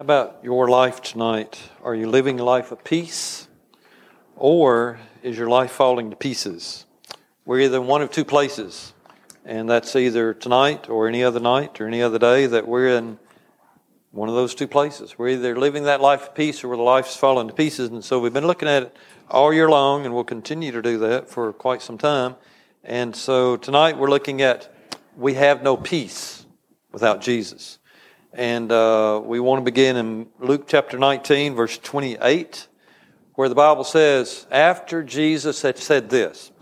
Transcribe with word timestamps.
How 0.00 0.04
about 0.04 0.38
your 0.42 0.66
life 0.70 1.02
tonight? 1.02 1.60
Are 1.84 1.94
you 1.94 2.08
living 2.08 2.40
a 2.40 2.42
life 2.42 2.72
of 2.72 2.82
peace? 2.82 3.48
Or 4.34 4.98
is 5.22 5.36
your 5.36 5.50
life 5.50 5.72
falling 5.72 6.08
to 6.08 6.16
pieces? 6.16 6.86
We're 7.44 7.60
either 7.60 7.76
in 7.76 7.86
one 7.86 8.00
of 8.00 8.10
two 8.10 8.24
places, 8.24 8.94
and 9.44 9.68
that's 9.68 9.94
either 9.94 10.32
tonight 10.32 10.88
or 10.88 11.06
any 11.06 11.22
other 11.22 11.38
night 11.38 11.82
or 11.82 11.86
any 11.86 12.00
other 12.00 12.18
day 12.18 12.46
that 12.46 12.66
we're 12.66 12.96
in 12.96 13.18
one 14.10 14.30
of 14.30 14.34
those 14.34 14.54
two 14.54 14.66
places. 14.66 15.18
We're 15.18 15.28
either 15.28 15.54
living 15.54 15.82
that 15.82 16.00
life 16.00 16.28
of 16.28 16.34
peace 16.34 16.64
or 16.64 16.68
where 16.68 16.78
the 16.78 16.82
life's 16.82 17.14
falling 17.14 17.48
to 17.48 17.54
pieces. 17.54 17.90
And 17.90 18.02
so 18.02 18.20
we've 18.20 18.32
been 18.32 18.46
looking 18.46 18.68
at 18.68 18.84
it 18.84 18.96
all 19.28 19.52
year 19.52 19.68
long, 19.68 20.06
and 20.06 20.14
we'll 20.14 20.24
continue 20.24 20.72
to 20.72 20.80
do 20.80 20.96
that 21.00 21.28
for 21.28 21.52
quite 21.52 21.82
some 21.82 21.98
time. 21.98 22.36
And 22.82 23.14
so 23.14 23.58
tonight 23.58 23.98
we're 23.98 24.08
looking 24.08 24.40
at 24.40 24.74
we 25.14 25.34
have 25.34 25.62
no 25.62 25.76
peace 25.76 26.46
without 26.90 27.20
Jesus. 27.20 27.79
And 28.32 28.70
uh, 28.70 29.20
we 29.24 29.40
want 29.40 29.60
to 29.60 29.64
begin 29.64 29.96
in 29.96 30.28
Luke 30.38 30.68
chapter 30.68 30.98
19, 30.98 31.56
verse 31.56 31.76
28, 31.78 32.68
where 33.34 33.48
the 33.48 33.56
Bible 33.56 33.82
says, 33.82 34.46
after 34.52 35.02
Jesus 35.02 35.62
had 35.62 35.76
said 35.78 36.10
this, 36.10 36.52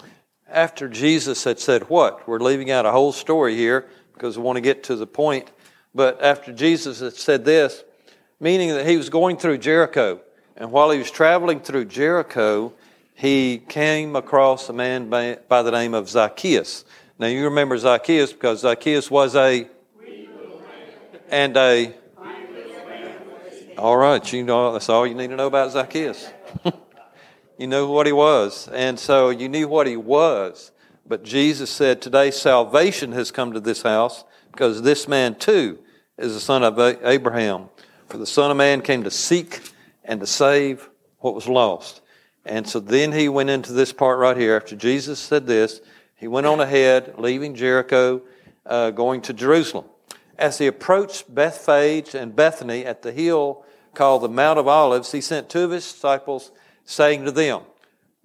after 0.48 0.88
Jesus 0.88 1.44
had 1.44 1.60
said 1.60 1.82
what? 1.90 2.26
We're 2.26 2.38
leaving 2.38 2.70
out 2.70 2.86
a 2.86 2.90
whole 2.90 3.12
story 3.12 3.54
here 3.54 3.86
because 4.14 4.38
we 4.38 4.44
want 4.44 4.56
to 4.56 4.62
get 4.62 4.82
to 4.84 4.96
the 4.96 5.06
point. 5.06 5.52
But 5.94 6.22
after 6.22 6.54
Jesus 6.54 7.00
had 7.00 7.14
said 7.14 7.44
this, 7.44 7.84
meaning 8.40 8.70
that 8.70 8.86
he 8.86 8.96
was 8.96 9.10
going 9.10 9.36
through 9.36 9.58
Jericho, 9.58 10.20
and 10.56 10.72
while 10.72 10.90
he 10.90 10.98
was 10.98 11.10
traveling 11.10 11.60
through 11.60 11.84
Jericho, 11.84 12.72
he 13.14 13.58
came 13.68 14.16
across 14.16 14.70
a 14.70 14.72
man 14.72 15.10
by, 15.10 15.38
by 15.48 15.62
the 15.62 15.70
name 15.70 15.92
of 15.92 16.08
Zacchaeus. 16.08 16.86
Now 17.18 17.26
you 17.26 17.44
remember 17.44 17.76
Zacchaeus 17.76 18.32
because 18.32 18.60
Zacchaeus 18.60 19.10
was 19.10 19.36
a 19.36 19.68
and 21.30 21.56
a. 21.56 21.94
All 23.76 23.96
right, 23.96 24.32
you 24.32 24.42
know 24.42 24.72
that's 24.72 24.88
all 24.88 25.06
you 25.06 25.14
need 25.14 25.28
to 25.28 25.36
know 25.36 25.46
about 25.46 25.70
Zacchaeus. 25.70 26.30
you 27.58 27.68
know 27.68 27.88
what 27.90 28.06
he 28.06 28.12
was, 28.12 28.68
and 28.68 28.98
so 28.98 29.30
you 29.30 29.48
knew 29.48 29.68
what 29.68 29.86
he 29.86 29.96
was. 29.96 30.72
But 31.06 31.22
Jesus 31.22 31.70
said, 31.70 32.02
"Today 32.02 32.30
salvation 32.30 33.12
has 33.12 33.30
come 33.30 33.52
to 33.52 33.60
this 33.60 33.82
house 33.82 34.24
because 34.50 34.82
this 34.82 35.06
man 35.06 35.36
too 35.36 35.78
is 36.16 36.34
the 36.34 36.40
son 36.40 36.64
of 36.64 36.78
Abraham. 36.78 37.68
For 38.08 38.16
the 38.16 38.26
Son 38.26 38.50
of 38.50 38.56
Man 38.56 38.80
came 38.80 39.04
to 39.04 39.10
seek 39.10 39.60
and 40.02 40.18
to 40.20 40.26
save 40.26 40.88
what 41.18 41.34
was 41.34 41.46
lost." 41.46 42.00
And 42.44 42.66
so 42.66 42.80
then 42.80 43.12
he 43.12 43.28
went 43.28 43.50
into 43.50 43.72
this 43.72 43.92
part 43.92 44.18
right 44.18 44.36
here. 44.36 44.56
After 44.56 44.74
Jesus 44.74 45.18
said 45.18 45.46
this, 45.46 45.82
he 46.16 46.26
went 46.26 46.46
on 46.46 46.60
ahead, 46.60 47.14
leaving 47.18 47.54
Jericho, 47.54 48.22
uh, 48.64 48.90
going 48.90 49.20
to 49.22 49.32
Jerusalem. 49.34 49.84
As 50.38 50.58
he 50.58 50.68
approached 50.68 51.34
Bethphage 51.34 52.14
and 52.14 52.36
Bethany 52.36 52.86
at 52.86 53.02
the 53.02 53.10
hill 53.10 53.64
called 53.94 54.22
the 54.22 54.28
Mount 54.28 54.58
of 54.58 54.68
Olives, 54.68 55.10
he 55.10 55.20
sent 55.20 55.48
two 55.48 55.64
of 55.64 55.72
his 55.72 55.92
disciples, 55.92 56.52
saying 56.84 57.24
to 57.24 57.32
them, 57.32 57.62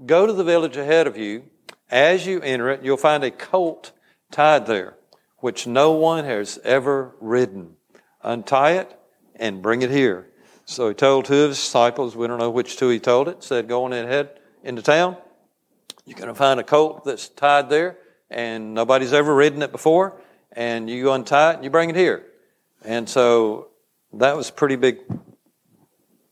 Go 0.06 0.28
to 0.28 0.34
the 0.34 0.44
village 0.44 0.78
ahead 0.78 1.08
of 1.08 1.18
you. 1.18 1.44
As 1.90 2.28
you 2.28 2.40
enter 2.42 2.70
it, 2.70 2.84
you'll 2.84 2.98
find 2.98 3.24
a 3.24 3.32
colt 3.32 3.92
tied 4.32 4.68
there, 4.68 4.96
which 5.40 5.66
no 5.66 5.92
one 5.92 6.26
has 6.26 6.60
ever 6.64 7.16
ridden. 7.20 7.76
Untie 8.22 8.74
it 8.74 8.96
and 9.36 9.64
bring 9.64 9.82
it 9.82 9.90
here. 9.90 10.28
So 10.66 10.90
he 10.90 10.94
told 10.94 11.26
two 11.26 11.44
of 11.44 11.50
his 11.50 11.58
disciples, 11.58 12.16
we 12.16 12.28
don't 12.28 12.40
know 12.40 12.50
which 12.50 12.78
two 12.78 12.90
he 12.90 13.00
told 13.00 13.28
it, 13.28 13.44
said, 13.44 13.68
Go 13.68 13.86
on 13.86 13.94
ahead 13.94 14.40
into 14.64 14.84
town. 14.84 15.18
You're 16.06 16.18
going 16.18 16.30
to 16.30 16.36
find 16.36 16.60
a 16.60 16.64
colt 16.64 17.06
that's 17.06 17.28
tied 17.30 17.70
there, 17.70 17.98
and 18.30 18.74
nobody's 18.74 19.14
ever 19.14 19.34
ridden 19.34 19.64
it 19.64 19.72
before 19.72 20.22
and 20.54 20.90
you 20.90 21.12
untie 21.12 21.52
it 21.52 21.56
and 21.56 21.64
you 21.64 21.70
bring 21.70 21.90
it 21.90 21.96
here. 21.96 22.26
And 22.86 23.08
so 23.08 23.70
that 24.14 24.36
was 24.36 24.50
a 24.50 24.54
pretty 24.54 24.76
big 24.76 25.00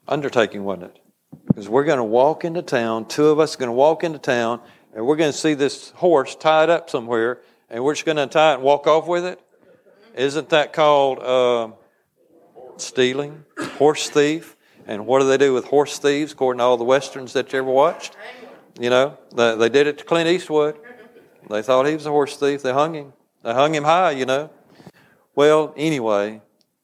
undertaking, 0.08 0.64
wasn't 0.64 0.86
it? 0.86 1.00
Because 1.48 1.68
we're 1.68 1.84
going 1.84 1.98
to 1.98 2.04
walk 2.04 2.46
into 2.46 2.62
town, 2.62 3.08
two 3.08 3.28
of 3.28 3.40
us 3.40 3.56
are 3.56 3.60
going 3.60 3.70
to 3.70 3.74
walk 3.74 4.04
into 4.04 4.20
town, 4.20 4.62
and 4.96 5.06
we're 5.06 5.16
going 5.16 5.32
to 5.32 5.38
see 5.38 5.54
this 5.54 5.92
horse 5.92 6.36
tied 6.36 6.70
up 6.70 6.90
somewhere, 6.90 7.42
and 7.70 7.84
we're 7.84 7.94
just 7.94 8.06
going 8.06 8.18
to 8.18 8.24
untie 8.24 8.52
it 8.52 8.56
and 8.56 8.64
walk 8.64 8.88
off 8.88 9.08
with 9.08 9.26
it. 9.26 9.40
Isn't 10.16 10.50
that 10.50 10.74
called 10.74 11.20
uh, 11.20 11.72
stealing? 12.78 13.46
Horse 13.78 14.10
thief? 14.10 14.58
And 14.88 15.06
what 15.06 15.20
do 15.20 15.28
they 15.28 15.38
do 15.38 15.54
with 15.54 15.66
horse 15.66 15.98
thieves, 16.00 16.34
according 16.34 16.60
to 16.60 16.64
all 16.64 16.78
the 16.78 16.84
westerns 16.84 17.34
that 17.34 17.54
you 17.54 17.60
ever 17.60 17.72
watched? 17.72 18.18
You 18.80 18.90
know, 18.90 19.18
they, 19.36 19.56
they 19.56 19.70
did 19.70 19.88
it 19.88 20.00
to 20.00 20.04
Clint 20.04 20.30
Eastwood. 20.30 20.76
They 21.50 21.62
thought 21.62 21.86
he 21.86 21.94
was 21.94 22.06
a 22.06 22.10
horse 22.10 22.36
thief. 22.36 22.62
They 22.62 22.74
hung 22.74 22.94
him. 22.96 23.14
They 23.44 23.54
hung 23.54 23.74
him 23.74 23.84
high, 23.84 24.12
you 24.12 24.26
know. 24.26 24.50
Well, 25.36 25.74
anyway, 25.78 26.42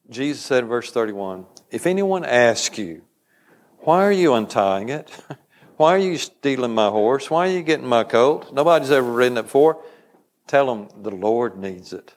Jesus 0.09 0.44
said 0.44 0.63
in 0.63 0.69
verse 0.69 0.91
31 0.91 1.45
If 1.72 1.85
anyone 1.85 2.25
asks 2.25 2.78
you, 2.78 3.03
why 3.79 4.03
are 4.03 4.12
you 4.12 4.34
untying 4.34 4.90
it? 4.90 5.12
Why 5.78 5.94
are 5.94 6.00
you 6.00 6.17
stealing 6.17 6.73
my 6.73 6.90
horse? 6.90 7.29
Why 7.29 7.47
are 7.47 7.51
you 7.51 7.62
getting 7.62 7.85
my 7.85 8.03
colt? 8.03 8.51
Nobody's 8.51 8.90
ever 8.90 9.12
ridden 9.12 9.38
it 9.38 9.44
before. 9.44 9.79
Tell 10.47 10.66
them 10.66 10.90
the 11.03 11.12
Lord 11.12 11.56
needs 11.56 11.94
it. 11.94 12.16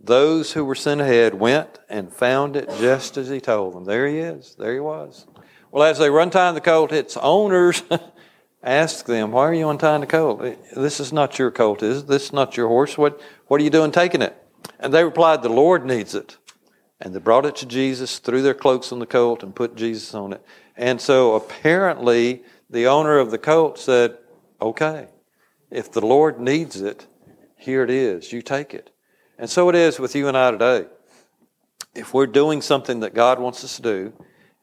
Those 0.00 0.52
who 0.52 0.64
were 0.64 0.74
sent 0.74 1.02
ahead 1.02 1.34
went 1.34 1.78
and 1.90 2.10
found 2.10 2.56
it 2.56 2.70
just 2.78 3.18
as 3.18 3.28
he 3.28 3.40
told 3.40 3.74
them. 3.74 3.84
There 3.84 4.08
he 4.08 4.18
is. 4.18 4.56
There 4.58 4.72
he 4.72 4.80
was. 4.80 5.26
Well, 5.70 5.84
as 5.84 5.98
they 5.98 6.08
run 6.08 6.28
untying 6.28 6.54
the 6.54 6.62
colt, 6.62 6.92
its 6.92 7.18
owners 7.18 7.82
Ask 8.62 9.06
them, 9.06 9.32
why 9.32 9.44
are 9.48 9.54
you 9.54 9.70
untying 9.70 10.02
the 10.02 10.06
colt? 10.06 10.42
This 10.76 11.00
is 11.00 11.12
not 11.12 11.38
your 11.38 11.50
colt, 11.50 11.82
is 11.82 12.00
it? 12.00 12.06
This 12.08 12.24
is 12.24 12.32
not 12.32 12.56
your 12.56 12.68
horse. 12.68 12.98
What, 12.98 13.20
what 13.46 13.60
are 13.60 13.64
you 13.64 13.70
doing 13.70 13.90
taking 13.90 14.20
it? 14.20 14.36
And 14.78 14.92
they 14.92 15.02
replied, 15.02 15.42
The 15.42 15.48
Lord 15.48 15.86
needs 15.86 16.14
it. 16.14 16.36
And 17.00 17.14
they 17.14 17.18
brought 17.20 17.46
it 17.46 17.56
to 17.56 17.66
Jesus, 17.66 18.18
threw 18.18 18.42
their 18.42 18.54
cloaks 18.54 18.92
on 18.92 18.98
the 18.98 19.06
colt, 19.06 19.42
and 19.42 19.54
put 19.54 19.76
Jesus 19.76 20.14
on 20.14 20.34
it. 20.34 20.44
And 20.76 21.00
so 21.00 21.34
apparently, 21.34 22.42
the 22.68 22.86
owner 22.86 23.18
of 23.18 23.30
the 23.30 23.38
colt 23.38 23.78
said, 23.78 24.18
Okay, 24.60 25.08
if 25.70 25.90
the 25.90 26.04
Lord 26.04 26.38
needs 26.38 26.82
it, 26.82 27.06
here 27.56 27.82
it 27.82 27.90
is. 27.90 28.30
You 28.32 28.42
take 28.42 28.74
it. 28.74 28.90
And 29.38 29.48
so 29.48 29.70
it 29.70 29.74
is 29.74 29.98
with 29.98 30.14
you 30.14 30.28
and 30.28 30.36
I 30.36 30.50
today. 30.50 30.86
If 31.94 32.12
we're 32.12 32.26
doing 32.26 32.60
something 32.60 33.00
that 33.00 33.14
God 33.14 33.38
wants 33.40 33.64
us 33.64 33.76
to 33.76 33.82
do, 33.82 34.12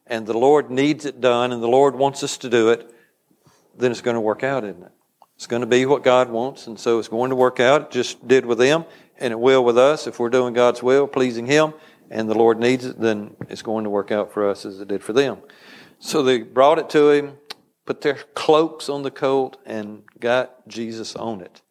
and 0.06 0.24
the 0.24 0.38
Lord 0.38 0.70
needs 0.70 1.04
it 1.04 1.20
done, 1.20 1.52
and 1.52 1.60
the 1.60 1.68
Lord 1.68 1.96
wants 1.96 2.22
us 2.22 2.38
to 2.38 2.48
do 2.48 2.70
it, 2.70 2.94
then 3.78 3.90
it's 3.90 4.00
going 4.00 4.14
to 4.14 4.20
work 4.20 4.42
out, 4.42 4.64
isn't 4.64 4.82
it? 4.82 4.92
It's 5.36 5.46
going 5.46 5.60
to 5.60 5.66
be 5.66 5.86
what 5.86 6.02
God 6.02 6.30
wants, 6.30 6.66
and 6.66 6.78
so 6.78 6.98
it's 6.98 7.06
going 7.06 7.30
to 7.30 7.36
work 7.36 7.60
out. 7.60 7.82
It 7.82 7.90
just 7.92 8.26
did 8.26 8.44
with 8.44 8.58
them, 8.58 8.84
and 9.18 9.30
it 9.32 9.38
will 9.38 9.64
with 9.64 9.78
us. 9.78 10.08
If 10.08 10.18
we're 10.18 10.30
doing 10.30 10.52
God's 10.52 10.82
will, 10.82 11.06
pleasing 11.06 11.46
Him, 11.46 11.74
and 12.10 12.28
the 12.28 12.34
Lord 12.34 12.58
needs 12.58 12.84
it, 12.84 13.00
then 13.00 13.36
it's 13.48 13.62
going 13.62 13.84
to 13.84 13.90
work 13.90 14.10
out 14.10 14.32
for 14.32 14.48
us 14.48 14.64
as 14.66 14.80
it 14.80 14.88
did 14.88 15.04
for 15.04 15.12
them. 15.12 15.38
So 16.00 16.22
they 16.22 16.42
brought 16.42 16.80
it 16.80 16.90
to 16.90 17.10
Him, 17.10 17.36
put 17.86 18.00
their 18.00 18.18
cloaks 18.34 18.88
on 18.88 19.02
the 19.04 19.12
colt, 19.12 19.58
and 19.64 20.02
got 20.18 20.66
Jesus 20.66 21.14
on 21.14 21.40
it. 21.40 21.62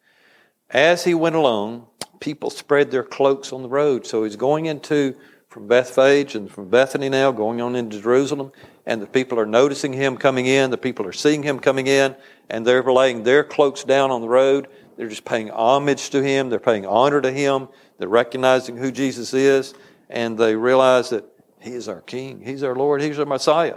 As 0.70 1.04
He 1.04 1.12
went 1.12 1.36
along, 1.36 1.88
people 2.20 2.48
spread 2.48 2.90
their 2.90 3.04
cloaks 3.04 3.52
on 3.52 3.62
the 3.62 3.68
road. 3.68 4.06
So 4.06 4.24
He's 4.24 4.36
going 4.36 4.64
into 4.64 5.14
from 5.48 5.66
Bethphage 5.66 6.34
and 6.34 6.50
from 6.50 6.68
Bethany 6.68 7.08
now, 7.08 7.32
going 7.32 7.60
on 7.60 7.74
into 7.74 8.00
Jerusalem, 8.00 8.52
and 8.84 9.00
the 9.00 9.06
people 9.06 9.40
are 9.40 9.46
noticing 9.46 9.94
him 9.94 10.18
coming 10.18 10.44
in, 10.44 10.70
the 10.70 10.76
people 10.76 11.06
are 11.06 11.12
seeing 11.12 11.42
him 11.42 11.58
coming 11.58 11.86
in, 11.86 12.14
and 12.50 12.66
they're 12.66 12.82
laying 12.82 13.22
their 13.22 13.42
cloaks 13.42 13.82
down 13.82 14.10
on 14.10 14.20
the 14.20 14.28
road. 14.28 14.68
They're 14.96 15.08
just 15.08 15.24
paying 15.24 15.50
homage 15.50 16.10
to 16.10 16.22
him, 16.22 16.50
they're 16.50 16.58
paying 16.58 16.84
honor 16.84 17.20
to 17.22 17.32
him, 17.32 17.68
they're 17.98 18.08
recognizing 18.08 18.76
who 18.76 18.92
Jesus 18.92 19.32
is, 19.32 19.74
and 20.10 20.36
they 20.36 20.54
realize 20.54 21.10
that 21.10 21.24
he 21.60 21.72
is 21.72 21.88
our 21.88 22.02
King, 22.02 22.42
he's 22.44 22.62
our 22.62 22.76
Lord, 22.76 23.00
he's 23.00 23.18
our 23.18 23.26
Messiah. 23.26 23.76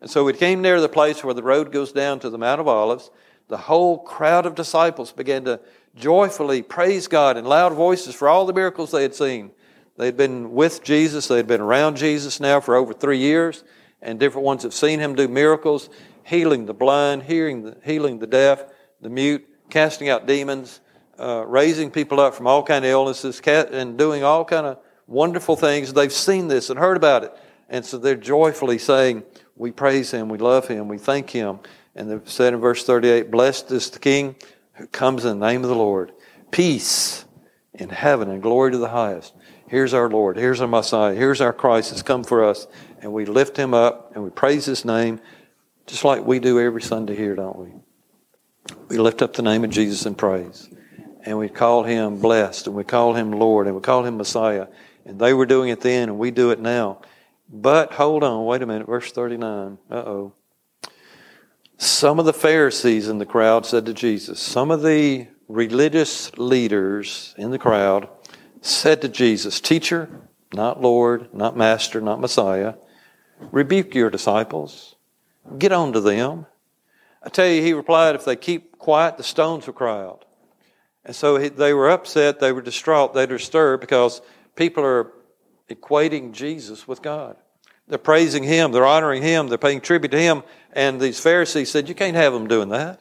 And 0.00 0.10
so 0.10 0.24
we 0.24 0.32
came 0.32 0.60
near 0.60 0.80
the 0.80 0.88
place 0.88 1.22
where 1.22 1.34
the 1.34 1.42
road 1.42 1.72
goes 1.72 1.92
down 1.92 2.18
to 2.20 2.30
the 2.30 2.38
Mount 2.38 2.60
of 2.60 2.68
Olives. 2.68 3.10
The 3.48 3.56
whole 3.56 3.98
crowd 3.98 4.44
of 4.44 4.54
disciples 4.54 5.12
began 5.12 5.44
to 5.44 5.60
joyfully 5.94 6.62
praise 6.62 7.06
God 7.06 7.36
in 7.36 7.44
loud 7.44 7.72
voices 7.74 8.14
for 8.14 8.28
all 8.28 8.44
the 8.44 8.52
miracles 8.52 8.90
they 8.90 9.02
had 9.02 9.14
seen. 9.14 9.52
They'd 9.98 10.16
been 10.16 10.52
with 10.52 10.82
Jesus, 10.82 11.28
they'd 11.28 11.46
been 11.46 11.60
around 11.60 11.96
Jesus 11.96 12.40
now 12.40 12.60
for 12.60 12.74
over 12.76 12.92
three 12.92 13.18
years 13.18 13.64
and 14.02 14.20
different 14.20 14.44
ones 14.44 14.62
have 14.62 14.74
seen 14.74 15.00
him 15.00 15.14
do 15.14 15.28
miracles, 15.28 15.90
healing 16.24 16.66
the 16.66 16.74
blind, 16.74 17.24
hearing 17.24 17.62
the, 17.62 17.76
healing 17.84 18.18
the 18.18 18.26
deaf, 18.26 18.64
the 19.00 19.10
mute, 19.10 19.46
casting 19.70 20.08
out 20.08 20.26
demons, 20.26 20.80
uh, 21.18 21.44
raising 21.46 21.90
people 21.90 22.20
up 22.20 22.34
from 22.34 22.46
all 22.46 22.62
kind 22.62 22.84
of 22.84 22.90
illnesses, 22.90 23.40
and 23.46 23.98
doing 23.98 24.22
all 24.22 24.44
kind 24.44 24.66
of 24.66 24.78
wonderful 25.06 25.56
things. 25.56 25.92
They've 25.92 26.12
seen 26.12 26.48
this 26.48 26.70
and 26.70 26.78
heard 26.78 26.96
about 26.96 27.24
it, 27.24 27.36
and 27.68 27.84
so 27.84 27.98
they're 27.98 28.14
joyfully 28.14 28.78
saying, 28.78 29.24
"We 29.56 29.72
praise 29.72 30.10
Him, 30.10 30.28
we 30.28 30.38
love 30.38 30.68
Him, 30.68 30.88
we 30.88 30.98
thank 30.98 31.30
Him." 31.30 31.60
And 31.94 32.10
they've 32.10 32.30
said 32.30 32.52
in 32.52 32.60
verse 32.60 32.84
38, 32.84 33.30
"Blessed 33.30 33.70
is 33.72 33.90
the 33.90 33.98
King 33.98 34.36
who 34.74 34.86
comes 34.88 35.24
in 35.24 35.40
the 35.40 35.46
name 35.46 35.62
of 35.62 35.70
the 35.70 35.76
Lord. 35.76 36.12
Peace 36.50 37.24
in 37.72 37.88
heaven 37.88 38.30
and 38.30 38.42
glory 38.42 38.72
to 38.72 38.78
the 38.78 38.88
highest." 38.88 39.32
Here's 39.68 39.94
our 39.94 40.08
Lord. 40.08 40.36
Here's 40.36 40.60
our 40.60 40.68
Messiah. 40.68 41.14
Here's 41.14 41.40
our 41.40 41.52
Christ 41.52 41.90
has 41.90 42.02
come 42.02 42.22
for 42.22 42.44
us. 42.44 42.66
And 43.00 43.12
we 43.12 43.24
lift 43.26 43.56
him 43.56 43.74
up 43.74 44.14
and 44.14 44.22
we 44.22 44.30
praise 44.30 44.64
his 44.64 44.84
name 44.84 45.20
just 45.86 46.04
like 46.04 46.24
we 46.24 46.38
do 46.38 46.60
every 46.60 46.82
Sunday 46.82 47.16
here, 47.16 47.34
don't 47.34 47.56
we? 47.56 47.72
We 48.88 48.98
lift 48.98 49.22
up 49.22 49.32
the 49.32 49.42
name 49.42 49.64
of 49.64 49.70
Jesus 49.70 50.06
in 50.06 50.14
praise. 50.14 50.68
And 51.24 51.38
we 51.38 51.48
call 51.48 51.82
him 51.82 52.20
blessed 52.20 52.68
and 52.68 52.76
we 52.76 52.84
call 52.84 53.14
him 53.14 53.32
Lord 53.32 53.66
and 53.66 53.74
we 53.74 53.82
call 53.82 54.04
him 54.04 54.16
Messiah. 54.16 54.68
And 55.04 55.18
they 55.18 55.34
were 55.34 55.46
doing 55.46 55.70
it 55.70 55.80
then 55.80 56.08
and 56.08 56.18
we 56.18 56.30
do 56.30 56.50
it 56.50 56.60
now. 56.60 57.00
But 57.48 57.92
hold 57.92 58.22
on, 58.22 58.44
wait 58.44 58.62
a 58.62 58.66
minute, 58.66 58.86
verse 58.86 59.10
39. 59.10 59.78
Uh 59.90 59.94
oh. 59.94 60.32
Some 61.78 62.18
of 62.18 62.24
the 62.24 62.32
Pharisees 62.32 63.08
in 63.08 63.18
the 63.18 63.26
crowd 63.26 63.66
said 63.66 63.86
to 63.86 63.94
Jesus, 63.94 64.40
some 64.40 64.70
of 64.70 64.82
the 64.82 65.26
religious 65.48 66.36
leaders 66.38 67.34
in 67.36 67.50
the 67.50 67.58
crowd 67.58 68.08
said 68.66 69.02
to 69.02 69.08
Jesus, 69.08 69.60
Teacher, 69.60 70.08
not 70.52 70.80
Lord, 70.80 71.32
not 71.32 71.56
Master, 71.56 72.00
not 72.00 72.20
Messiah, 72.20 72.74
rebuke 73.52 73.94
your 73.94 74.10
disciples, 74.10 74.96
get 75.58 75.72
on 75.72 75.92
to 75.92 76.00
them. 76.00 76.46
I 77.22 77.28
tell 77.28 77.46
you, 77.46 77.62
he 77.62 77.72
replied, 77.72 78.14
if 78.14 78.24
they 78.24 78.36
keep 78.36 78.78
quiet, 78.78 79.16
the 79.16 79.24
stones 79.24 79.66
will 79.66 79.74
cry 79.74 80.00
out. 80.02 80.24
And 81.04 81.14
so 81.14 81.38
they 81.38 81.72
were 81.72 81.90
upset, 81.90 82.40
they 82.40 82.52
were 82.52 82.62
distraught, 82.62 83.14
they 83.14 83.26
were 83.26 83.38
disturbed 83.38 83.80
because 83.80 84.22
people 84.56 84.84
are 84.84 85.12
equating 85.70 86.32
Jesus 86.32 86.86
with 86.86 87.02
God. 87.02 87.36
They're 87.88 87.98
praising 87.98 88.42
him, 88.42 88.72
they're 88.72 88.86
honoring 88.86 89.22
him, 89.22 89.48
they're 89.48 89.58
paying 89.58 89.80
tribute 89.80 90.10
to 90.10 90.20
him. 90.20 90.42
And 90.72 91.00
these 91.00 91.20
Pharisees 91.20 91.70
said, 91.70 91.88
You 91.88 91.94
can't 91.94 92.16
have 92.16 92.32
them 92.32 92.48
doing 92.48 92.70
that. 92.70 93.00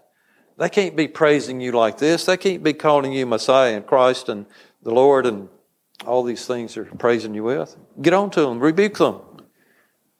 They 0.57 0.69
can't 0.69 0.95
be 0.95 1.07
praising 1.07 1.59
you 1.59 1.71
like 1.71 1.97
this. 1.97 2.25
They 2.25 2.37
can't 2.37 2.63
be 2.63 2.73
calling 2.73 3.11
you 3.11 3.25
Messiah 3.25 3.75
and 3.75 3.85
Christ 3.85 4.29
and 4.29 4.45
the 4.83 4.91
Lord 4.93 5.25
and 5.25 5.49
all 6.05 6.23
these 6.23 6.45
things 6.45 6.75
they're 6.75 6.85
praising 6.85 7.33
you 7.33 7.43
with. 7.43 7.75
Get 8.01 8.13
on 8.13 8.29
to 8.31 8.41
them, 8.41 8.59
rebuke 8.59 8.97
them. 8.97 9.21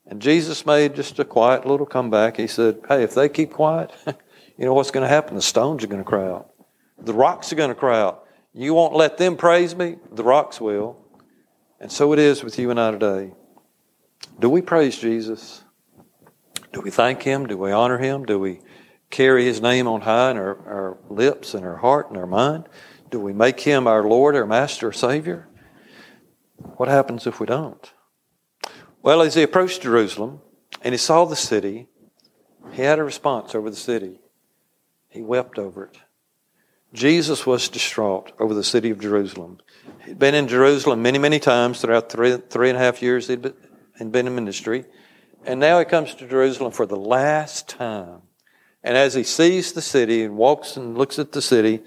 And 0.08 0.22
Jesus 0.22 0.66
made 0.66 0.96
just 0.96 1.18
a 1.20 1.26
quiet 1.26 1.66
little 1.66 1.86
comeback. 1.86 2.38
He 2.38 2.48
said, 2.48 2.80
Hey, 2.88 3.04
if 3.04 3.16
they 3.16 3.28
keep 3.28 3.52
quiet, 3.52 3.92
you 4.06 4.66
know 4.66 4.74
what's 4.74 4.92
going 4.92 5.04
to 5.04 5.10
happen? 5.10 5.36
The 5.36 5.42
stones 5.42 5.84
are 5.84 5.88
going 5.88 6.04
to 6.04 6.08
cry 6.08 6.28
out. 6.28 6.52
The 7.00 7.14
rocks 7.14 7.52
are 7.52 7.56
going 7.56 7.70
to 7.70 7.76
cry 7.76 8.00
out. 8.00 8.26
You 8.54 8.74
won't 8.74 8.96
let 8.96 9.18
them 9.18 9.36
praise 9.36 9.76
me, 9.76 9.98
the 10.12 10.24
rocks 10.24 10.62
will. 10.62 10.98
And 11.80 11.92
so 11.92 12.14
it 12.14 12.20
is 12.20 12.44
with 12.44 12.58
you 12.58 12.72
and 12.72 12.80
I 12.80 12.92
today. 12.92 13.34
Do 14.40 14.50
we 14.50 14.62
praise 14.62 14.98
Jesus? 14.98 15.64
Do 16.72 16.82
we 16.82 16.90
thank 16.90 17.24
Him? 17.24 17.48
Do 17.48 17.58
we 17.58 17.72
honor 17.72 17.98
Him? 17.98 18.26
Do 18.26 18.40
we 18.40 18.62
carry 19.10 19.46
His 19.46 19.62
name 19.62 19.88
on 19.88 20.02
high 20.02 20.32
in 20.32 20.38
our, 20.38 20.58
our 20.68 20.98
lips 21.10 21.54
and 21.54 21.66
our 21.66 21.78
heart 21.78 22.10
and 22.10 22.18
our 22.18 22.26
mind? 22.26 22.70
Do 23.10 23.20
we 23.20 23.34
make 23.34 23.60
Him 23.60 23.88
our 23.88 24.04
Lord, 24.04 24.36
our 24.36 24.46
Master, 24.46 24.88
our 24.88 24.94
Savior? 24.94 25.48
What 26.78 26.90
happens 26.90 27.26
if 27.26 27.40
we 27.40 27.46
don't? 27.46 27.92
Well, 29.02 29.22
as 29.22 29.36
he 29.36 29.44
approached 29.44 29.84
Jerusalem 29.84 30.42
and 30.82 30.94
he 30.94 30.98
saw 30.98 31.26
the 31.26 31.36
city, 31.36 31.88
he 32.72 32.82
had 32.82 33.00
a 33.00 33.04
response 33.04 33.56
over 33.56 33.70
the 33.70 33.76
city. 33.76 34.20
He 35.08 35.22
wept 35.22 35.58
over 35.58 35.86
it. 35.86 35.98
Jesus 36.94 37.46
was 37.46 37.70
distraught 37.70 38.32
over 38.40 38.54
the 38.54 38.64
city 38.64 38.90
of 38.90 39.00
Jerusalem. 39.00 39.60
He'd 40.06 40.20
been 40.20 40.36
in 40.36 40.48
Jerusalem 40.48 41.02
many, 41.02 41.18
many 41.18 41.40
times 41.40 41.82
throughout 41.82 42.10
three, 42.10 42.38
three 42.38 42.70
and 42.70 42.78
a 42.78 42.82
half 42.82 43.02
years 43.02 43.28
he'd 43.28 43.42
been 43.42 44.28
in 44.28 44.36
ministry. 44.36 44.86
And 45.46 45.60
now 45.60 45.78
he 45.80 45.86
comes 45.86 46.16
to 46.16 46.28
Jerusalem 46.28 46.72
for 46.72 46.86
the 46.86 46.96
last 46.96 47.70
time. 47.70 48.22
And 48.84 48.98
as 48.98 49.14
he 49.14 49.24
sees 49.24 49.74
the 49.74 49.82
city 49.82 50.24
and 50.24 50.38
walks 50.38 50.78
and 50.78 50.98
looks 50.98 51.20
at 51.20 51.32
the 51.32 51.42
city, 51.42 51.84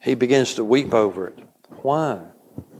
he 0.00 0.14
begins 0.14 0.54
to 0.54 0.64
weep 0.64 0.94
over 0.94 1.28
it. 1.28 1.38
Why? 1.82 2.20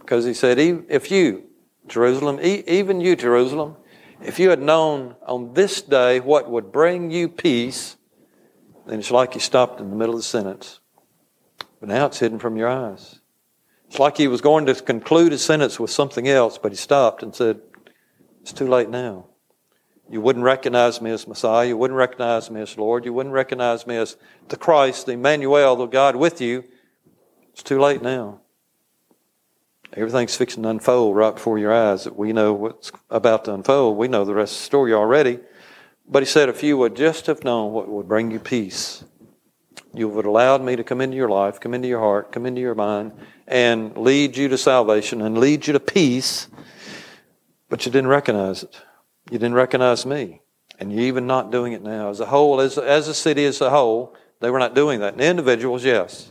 Because 0.05 0.27
he 0.27 0.35
said, 0.35 0.59
if 0.59 1.11
you, 1.11 1.45
Jerusalem, 1.87 2.39
even 2.43 3.01
you, 3.01 3.17
Jerusalem, 3.17 3.77
if 4.21 4.39
you 4.39 4.51
had 4.51 4.61
known 4.61 5.17
on 5.27 5.55
this 5.55 5.81
day 5.81 6.21
what 6.21 6.51
would 6.51 6.71
bring 6.71 7.11
you 7.11 7.27
peace, 7.27 7.97
then 8.87 8.99
it's 8.99 9.11
like 9.11 9.35
you 9.35 9.41
stopped 9.41 9.81
in 9.81 9.89
the 9.89 9.97
middle 9.97 10.15
of 10.15 10.21
the 10.21 10.25
sentence. 10.25 10.81
But 11.81 11.89
now 11.89 12.05
it's 12.05 12.19
hidden 12.19 12.39
from 12.39 12.57
your 12.57 12.69
eyes. 12.69 13.21
It's 13.87 13.99
like 13.99 14.19
he 14.19 14.29
was 14.29 14.43
going 14.43 14.67
to 14.67 14.75
conclude 14.75 15.33
his 15.33 15.43
sentence 15.43 15.81
with 15.81 15.91
something 15.91 16.29
else, 16.29 16.59
but 16.59 16.73
he 16.73 16.77
stopped 16.77 17.23
and 17.23 17.35
said, 17.35 17.61
It's 18.43 18.53
too 18.53 18.69
late 18.69 18.91
now. 18.91 19.29
You 20.11 20.21
wouldn't 20.21 20.45
recognize 20.45 21.01
me 21.01 21.13
as 21.13 21.27
Messiah. 21.27 21.67
You 21.67 21.79
wouldn't 21.79 21.97
recognize 21.97 22.51
me 22.51 22.61
as 22.61 22.77
Lord. 22.77 23.07
You 23.07 23.15
wouldn't 23.15 23.33
recognize 23.33 23.87
me 23.87 23.97
as 23.97 24.19
the 24.49 24.59
Christ, 24.59 25.07
the 25.07 25.13
Emmanuel, 25.13 25.77
the 25.77 25.87
God 25.87 26.15
with 26.15 26.43
you. 26.43 26.65
It's 27.55 27.63
too 27.63 27.81
late 27.81 28.03
now. 28.03 28.41
Everything's 29.97 30.37
fixing 30.37 30.65
to 30.65 30.71
unfold 30.71 31.17
right 31.17 31.35
before 31.35 31.59
your 31.59 31.73
eyes. 31.73 32.05
That 32.05 32.17
We 32.17 32.33
know 32.33 32.53
what's 32.53 32.91
about 33.11 33.45
to 33.45 33.55
unfold. 33.55 33.97
We 33.97 34.09
know 34.09 34.25
the 34.25 34.35
rest 34.35 34.55
of 34.55 34.59
the 34.59 34.65
story 34.65 34.93
already. 34.93 35.39
But 36.07 36.23
he 36.23 36.27
said, 36.27 36.49
if 36.49 36.63
you 36.63 36.77
would 36.79 36.97
just 36.97 37.27
have 37.27 37.45
known 37.45 37.73
what 37.73 37.89
would 37.89 38.09
bring 38.09 38.31
you 38.31 38.41
peace, 38.41 39.05
you 39.95 40.09
would 40.09 40.25
have 40.25 40.31
allowed 40.31 40.63
me 40.63 40.77
to 40.77 40.85
come 40.85 41.01
into 41.01 41.17
your 41.17 41.29
life, 41.29 41.61
come 41.61 41.75
into 41.75 41.89
your 41.89 42.01
heart, 42.01 42.33
come 42.33 42.45
into 42.45 42.61
your 42.61 42.75
mind, 42.75 43.13
and 43.47 43.97
lead 43.97 44.37
you 44.37 44.49
to 44.49 44.59
salvation 44.59 45.23
and 45.23 45.39
lead 45.39 45.67
you 45.67 45.73
to 45.73 45.81
peace, 45.81 46.49
but 47.69 47.87
you 47.87 47.93
didn't 47.93 48.09
recognize 48.09 48.65
it. 48.65 48.81
You 49.31 49.39
didn't 49.39 49.55
recognize 49.55 50.05
me. 50.05 50.43
And 50.81 50.93
you're 50.93 51.03
even 51.03 51.27
not 51.27 51.53
doing 51.53 51.73
it 51.73 51.83
now. 51.83 52.11
As 52.11 52.21
a 52.21 52.27
whole, 52.27 52.61
as, 52.61 52.77
as 52.77 53.07
a 53.07 53.15
city 53.15 53.45
as 53.45 53.61
a 53.61 53.71
whole, 53.71 54.15
they 54.41 54.51
were 54.51 54.59
not 54.59 54.75
doing 54.75 55.01
that. 55.01 55.15
And 55.15 55.21
the 55.21 55.27
individuals, 55.27 55.85
yes. 55.85 56.31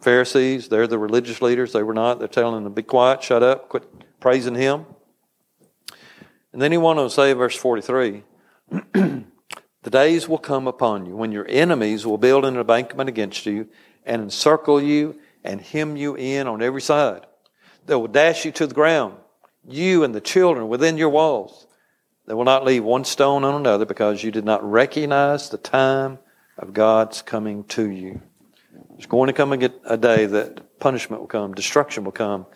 Pharisees, 0.00 0.68
they're 0.68 0.86
the 0.86 0.98
religious 0.98 1.42
leaders. 1.42 1.72
They 1.72 1.82
were 1.82 1.94
not. 1.94 2.18
They're 2.18 2.28
telling 2.28 2.54
them 2.54 2.64
to 2.64 2.70
be 2.70 2.82
quiet, 2.82 3.22
shut 3.22 3.42
up, 3.42 3.68
quit 3.68 3.84
praising 4.20 4.54
Him. 4.54 4.86
And 6.52 6.62
then 6.62 6.72
he 6.72 6.78
went 6.78 6.98
on 6.98 7.08
to 7.08 7.14
say, 7.14 7.32
verse 7.34 7.56
43 7.56 8.22
The 9.82 9.90
days 9.90 10.28
will 10.28 10.38
come 10.38 10.66
upon 10.66 11.06
you 11.06 11.16
when 11.16 11.32
your 11.32 11.46
enemies 11.48 12.04
will 12.04 12.18
build 12.18 12.44
an 12.44 12.56
embankment 12.56 13.08
against 13.08 13.46
you 13.46 13.68
and 14.04 14.20
encircle 14.20 14.82
you 14.82 15.20
and 15.44 15.60
hem 15.60 15.96
you 15.96 16.16
in 16.16 16.46
on 16.46 16.62
every 16.62 16.80
side. 16.80 17.26
They 17.86 17.94
will 17.94 18.08
dash 18.08 18.44
you 18.44 18.52
to 18.52 18.66
the 18.66 18.74
ground, 18.74 19.14
you 19.66 20.04
and 20.04 20.14
the 20.14 20.20
children 20.20 20.68
within 20.68 20.98
your 20.98 21.08
walls. 21.08 21.66
They 22.26 22.34
will 22.34 22.44
not 22.44 22.64
leave 22.64 22.84
one 22.84 23.04
stone 23.04 23.44
on 23.44 23.54
another 23.54 23.86
because 23.86 24.22
you 24.22 24.30
did 24.30 24.44
not 24.44 24.68
recognize 24.68 25.48
the 25.48 25.58
time 25.58 26.18
of 26.58 26.74
God's 26.74 27.22
coming 27.22 27.64
to 27.64 27.88
you. 27.88 28.20
There's 28.98 29.06
going 29.06 29.28
to 29.28 29.32
come 29.32 29.52
a 29.52 29.96
day 29.96 30.26
that 30.26 30.80
punishment 30.80 31.20
will 31.22 31.28
come, 31.28 31.54
destruction 31.54 32.02
will 32.02 32.10
come, 32.10 32.46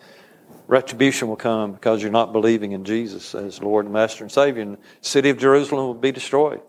retribution 0.67 1.29
will 1.29 1.37
come 1.37 1.71
because 1.71 2.01
you're 2.01 2.11
not 2.11 2.33
believing 2.33 2.73
in 2.73 2.83
Jesus 2.83 3.33
as 3.33 3.61
Lord 3.61 3.85
and 3.85 3.93
Master 3.93 4.25
and 4.25 4.31
Savior. 4.31 4.61
And 4.61 4.75
the 4.75 4.81
city 4.99 5.29
of 5.29 5.37
Jerusalem 5.37 5.85
will 5.85 5.93
be 5.93 6.11
destroyed. 6.11 6.59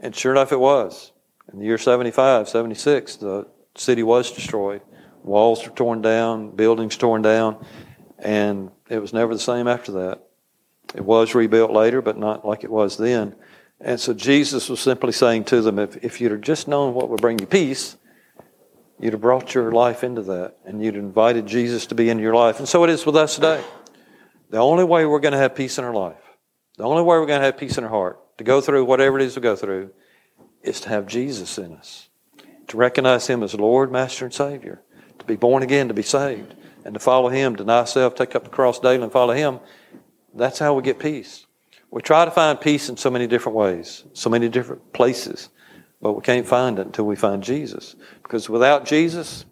And 0.00 0.16
sure 0.16 0.32
enough, 0.32 0.50
it 0.50 0.58
was. 0.58 1.12
In 1.52 1.60
the 1.60 1.64
year 1.64 1.78
75, 1.78 2.48
76, 2.48 3.16
the 3.16 3.46
city 3.76 4.02
was 4.02 4.32
destroyed. 4.32 4.82
Walls 5.22 5.64
were 5.64 5.76
torn 5.76 6.02
down, 6.02 6.50
buildings 6.56 6.96
torn 6.96 7.22
down, 7.22 7.64
and 8.18 8.72
it 8.88 8.98
was 8.98 9.12
never 9.12 9.32
the 9.32 9.40
same 9.40 9.68
after 9.68 9.92
that. 9.92 10.22
It 10.96 11.04
was 11.04 11.36
rebuilt 11.36 11.70
later, 11.70 12.02
but 12.02 12.18
not 12.18 12.44
like 12.44 12.64
it 12.64 12.70
was 12.70 12.96
then. 12.96 13.36
And 13.80 14.00
so 14.00 14.12
Jesus 14.12 14.68
was 14.68 14.80
simply 14.80 15.12
saying 15.12 15.44
to 15.44 15.62
them, 15.62 15.78
if, 15.78 16.02
if 16.02 16.20
you'd 16.20 16.32
have 16.32 16.40
just 16.40 16.66
known 16.66 16.94
what 16.94 17.08
would 17.08 17.20
bring 17.20 17.38
you 17.38 17.46
peace, 17.46 17.96
You'd 19.00 19.14
have 19.14 19.22
brought 19.22 19.54
your 19.54 19.72
life 19.72 20.04
into 20.04 20.20
that 20.22 20.56
and 20.66 20.84
you'd 20.84 20.94
invited 20.94 21.46
Jesus 21.46 21.86
to 21.86 21.94
be 21.94 22.10
in 22.10 22.18
your 22.18 22.34
life. 22.34 22.58
And 22.58 22.68
so 22.68 22.84
it 22.84 22.90
is 22.90 23.06
with 23.06 23.16
us 23.16 23.34
today. 23.34 23.64
The 24.50 24.58
only 24.58 24.84
way 24.84 25.06
we're 25.06 25.20
going 25.20 25.32
to 25.32 25.38
have 25.38 25.54
peace 25.54 25.78
in 25.78 25.84
our 25.84 25.94
life, 25.94 26.20
the 26.76 26.84
only 26.84 27.02
way 27.02 27.18
we're 27.18 27.26
going 27.26 27.40
to 27.40 27.46
have 27.46 27.56
peace 27.56 27.78
in 27.78 27.84
our 27.84 27.90
heart, 27.90 28.20
to 28.36 28.44
go 28.44 28.60
through 28.60 28.84
whatever 28.84 29.18
it 29.18 29.24
is 29.24 29.36
we 29.36 29.42
go 29.42 29.56
through, 29.56 29.90
is 30.62 30.80
to 30.82 30.90
have 30.90 31.06
Jesus 31.06 31.56
in 31.56 31.72
us, 31.72 32.08
to 32.68 32.76
recognize 32.76 33.26
Him 33.26 33.42
as 33.42 33.54
Lord, 33.54 33.90
Master, 33.90 34.26
and 34.26 34.34
Savior, 34.34 34.82
to 35.18 35.24
be 35.24 35.36
born 35.36 35.62
again, 35.62 35.88
to 35.88 35.94
be 35.94 36.02
saved, 36.02 36.54
and 36.84 36.92
to 36.92 37.00
follow 37.00 37.28
Him, 37.28 37.56
deny 37.56 37.84
self, 37.84 38.14
take 38.14 38.34
up 38.34 38.44
the 38.44 38.50
cross 38.50 38.80
daily, 38.80 39.02
and 39.02 39.12
follow 39.12 39.32
Him. 39.32 39.60
That's 40.34 40.58
how 40.58 40.74
we 40.74 40.82
get 40.82 40.98
peace. 40.98 41.46
We 41.90 42.02
try 42.02 42.24
to 42.24 42.30
find 42.30 42.60
peace 42.60 42.88
in 42.88 42.96
so 42.96 43.10
many 43.10 43.26
different 43.26 43.56
ways, 43.56 44.04
so 44.12 44.28
many 44.28 44.48
different 44.48 44.92
places. 44.92 45.48
But 46.00 46.14
we 46.14 46.22
can't 46.22 46.46
find 46.46 46.78
it 46.78 46.86
until 46.86 47.06
we 47.06 47.16
find 47.16 47.42
Jesus. 47.42 47.94
Because 48.22 48.48
without 48.48 48.86
Jesus, 48.86 49.44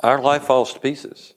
our 0.00 0.20
life 0.20 0.44
falls 0.44 0.74
to 0.74 0.80
pieces. 0.80 1.34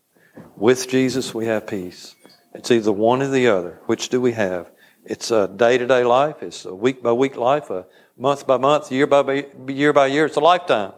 With 0.56 0.90
Jesus, 0.90 1.34
we 1.34 1.46
have 1.46 1.68
peace. 1.68 2.16
It's 2.54 2.72
either 2.72 2.92
one 2.92 3.22
or 3.22 3.30
the 3.30 3.48
other. 3.48 3.80
Which 3.86 4.10
do 4.10 4.20
we 4.20 4.34
have? 4.34 4.70
It's 5.04 5.32
a 5.32 5.48
day 5.48 5.78
to 5.78 5.88
day 5.88 6.04
life, 6.04 6.44
it's 6.44 6.66
a 6.66 6.76
week 6.76 7.02
by 7.02 7.12
week 7.12 7.36
life, 7.36 7.72
a 7.72 7.88
month 8.18 8.46
by 8.46 8.58
month, 8.58 8.92
year 8.92 9.08
by 9.08 9.48
year 9.68 9.94
by 9.94 10.08
year. 10.08 10.26
It's 10.26 10.36
a 10.36 10.42
lifetime. 10.42 10.94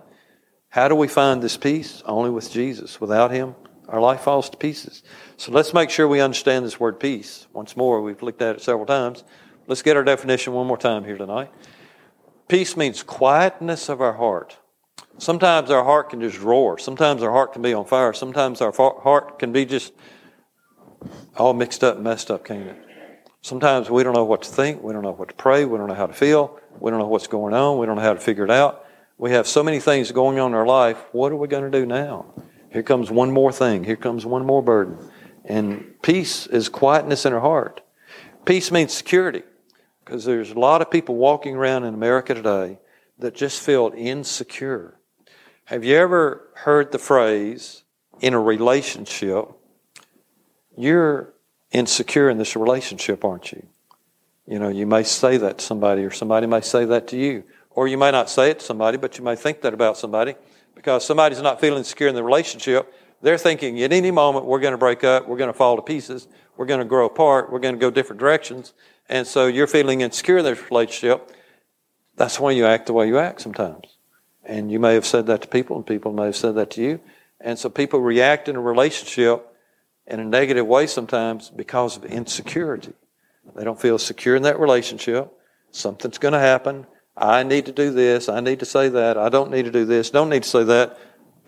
How 0.69 0.87
do 0.87 0.95
we 0.95 1.07
find 1.07 1.41
this 1.41 1.55
peace? 1.55 2.03
Only 2.05 2.29
with 2.29 2.51
Jesus. 2.51 2.99
Without 2.99 3.31
Him, 3.31 3.55
our 3.87 4.01
life 4.01 4.21
falls 4.21 4.49
to 4.49 4.57
pieces. 4.57 5.03
So 5.37 5.51
let's 5.51 5.73
make 5.73 5.89
sure 5.89 6.07
we 6.07 6.19
understand 6.19 6.65
this 6.65 6.79
word 6.79 6.99
peace. 6.99 7.47
Once 7.53 7.77
more, 7.77 8.01
we've 8.01 8.21
looked 8.21 8.41
at 8.41 8.57
it 8.57 8.61
several 8.61 8.85
times. 8.85 9.23
Let's 9.67 9.83
get 9.83 9.95
our 9.95 10.03
definition 10.03 10.51
one 10.51 10.67
more 10.67 10.77
time 10.77 11.05
here 11.05 11.17
tonight. 11.17 11.51
Peace 12.53 12.77
means 12.77 13.01
quietness 13.01 13.89
of 13.89 13.99
our 13.99 14.13
heart. 14.13 14.59
Sometimes 15.17 15.71
our 15.71 15.83
heart 15.83 16.11
can 16.11 16.21
just 16.21 16.39
roar. 16.39 16.77
Sometimes 16.77 17.23
our 17.23 17.31
heart 17.31 17.53
can 17.53 17.63
be 17.63 17.73
on 17.73 17.83
fire. 17.83 18.13
Sometimes 18.13 18.61
our 18.61 18.71
heart 18.71 19.39
can 19.39 19.51
be 19.51 19.65
just 19.65 19.91
all 21.35 21.55
mixed 21.55 21.83
up, 21.83 21.95
and 21.95 22.03
messed 22.03 22.29
up, 22.29 22.45
can't 22.45 22.67
it? 22.67 22.77
Sometimes 23.41 23.89
we 23.89 24.03
don't 24.03 24.13
know 24.13 24.23
what 24.23 24.43
to 24.43 24.49
think. 24.51 24.83
We 24.83 24.93
don't 24.93 25.01
know 25.01 25.13
what 25.13 25.29
to 25.29 25.33
pray. 25.33 25.65
We 25.65 25.79
don't 25.79 25.87
know 25.87 25.95
how 25.95 26.05
to 26.05 26.13
feel. 26.13 26.59
We 26.79 26.91
don't 26.91 26.99
know 26.99 27.07
what's 27.07 27.25
going 27.25 27.55
on. 27.55 27.79
We 27.79 27.87
don't 27.87 27.95
know 27.95 28.03
how 28.03 28.13
to 28.13 28.19
figure 28.19 28.43
it 28.43 28.51
out. 28.51 28.85
We 29.17 29.31
have 29.31 29.47
so 29.47 29.63
many 29.63 29.79
things 29.79 30.11
going 30.11 30.37
on 30.37 30.51
in 30.51 30.55
our 30.55 30.67
life. 30.67 31.03
What 31.11 31.31
are 31.31 31.35
we 31.35 31.47
going 31.47 31.71
to 31.71 31.79
do 31.79 31.87
now? 31.87 32.35
Here 32.71 32.83
comes 32.83 33.09
one 33.09 33.31
more 33.31 33.51
thing. 33.51 33.83
Here 33.83 33.95
comes 33.95 34.27
one 34.27 34.45
more 34.45 34.61
burden. 34.61 34.99
And 35.43 35.99
peace 36.03 36.45
is 36.45 36.69
quietness 36.69 37.25
in 37.25 37.33
our 37.33 37.41
heart. 37.41 37.81
Peace 38.45 38.71
means 38.71 38.93
security. 38.93 39.41
Because 40.03 40.25
there's 40.25 40.51
a 40.51 40.59
lot 40.59 40.81
of 40.81 40.91
people 40.91 41.15
walking 41.15 41.55
around 41.55 41.83
in 41.85 41.93
America 41.93 42.33
today 42.33 42.79
that 43.19 43.35
just 43.35 43.61
feel 43.61 43.93
insecure. 43.95 44.99
Have 45.65 45.83
you 45.83 45.95
ever 45.95 46.49
heard 46.55 46.91
the 46.91 46.99
phrase 46.99 47.83
in 48.19 48.33
a 48.33 48.39
relationship, 48.39 49.49
you're 50.77 51.33
insecure 51.71 52.29
in 52.29 52.37
this 52.37 52.55
relationship, 52.55 53.23
aren't 53.23 53.51
you? 53.51 53.65
You 54.45 54.59
know, 54.59 54.69
you 54.69 54.85
may 54.85 55.03
say 55.03 55.37
that 55.37 55.59
to 55.59 55.63
somebody, 55.63 56.03
or 56.03 56.11
somebody 56.11 56.47
may 56.47 56.61
say 56.61 56.85
that 56.85 57.07
to 57.09 57.17
you. 57.17 57.43
Or 57.69 57.87
you 57.87 57.97
may 57.97 58.11
not 58.11 58.29
say 58.29 58.51
it 58.51 58.59
to 58.59 58.65
somebody, 58.65 58.97
but 58.97 59.17
you 59.17 59.23
may 59.23 59.35
think 59.35 59.61
that 59.61 59.73
about 59.73 59.97
somebody 59.97 60.35
because 60.75 61.05
somebody's 61.05 61.41
not 61.41 61.61
feeling 61.61 61.83
secure 61.83 62.09
in 62.09 62.15
the 62.15 62.23
relationship. 62.23 62.93
They're 63.23 63.37
thinking 63.37 63.81
at 63.81 63.93
any 63.93 64.11
moment 64.11 64.45
we're 64.45 64.59
going 64.59 64.73
to 64.73 64.77
break 64.77 65.05
up, 65.05 65.29
we're 65.29 65.37
going 65.37 65.51
to 65.51 65.57
fall 65.57 65.77
to 65.77 65.81
pieces, 65.81 66.27
we're 66.57 66.65
going 66.65 66.81
to 66.81 66.85
grow 66.85 67.05
apart, 67.05 67.51
we're 67.51 67.59
going 67.59 67.73
to 67.73 67.79
go 67.79 67.89
different 67.89 68.19
directions. 68.19 68.73
And 69.07 69.25
so 69.25 69.47
you're 69.47 69.65
feeling 69.65 70.01
insecure 70.01 70.39
in 70.39 70.45
this 70.45 70.61
relationship. 70.69 71.31
That's 72.17 72.37
why 72.37 72.51
you 72.51 72.65
act 72.65 72.87
the 72.87 72.93
way 72.93 73.07
you 73.07 73.17
act 73.17 73.39
sometimes. 73.39 73.97
And 74.43 74.69
you 74.69 74.77
may 74.77 74.93
have 74.93 75.05
said 75.05 75.27
that 75.27 75.41
to 75.43 75.47
people, 75.47 75.77
and 75.77 75.87
people 75.87 76.11
may 76.11 76.25
have 76.25 76.35
said 76.35 76.55
that 76.55 76.71
to 76.71 76.81
you. 76.81 76.99
And 77.39 77.57
so 77.57 77.69
people 77.69 78.01
react 78.01 78.49
in 78.49 78.57
a 78.57 78.61
relationship 78.61 79.47
in 80.05 80.19
a 80.19 80.25
negative 80.25 80.67
way 80.67 80.85
sometimes 80.85 81.49
because 81.49 81.95
of 81.95 82.03
insecurity. 82.03 82.91
They 83.55 83.63
don't 83.63 83.79
feel 83.79 83.97
secure 83.99 84.35
in 84.35 84.43
that 84.43 84.59
relationship. 84.59 85.31
Something's 85.71 86.17
going 86.17 86.33
to 86.33 86.39
happen. 86.39 86.87
I 87.15 87.43
need 87.43 87.67
to 87.67 87.71
do 87.71 87.91
this. 87.91 88.27
I 88.27 88.41
need 88.41 88.59
to 88.59 88.65
say 88.65 88.89
that. 88.89 89.17
I 89.17 89.29
don't 89.29 89.49
need 89.49 89.63
to 89.63 89.71
do 89.71 89.85
this. 89.85 90.09
Don't 90.09 90.29
need 90.29 90.43
to 90.43 90.49
say 90.49 90.63
that 90.65 90.97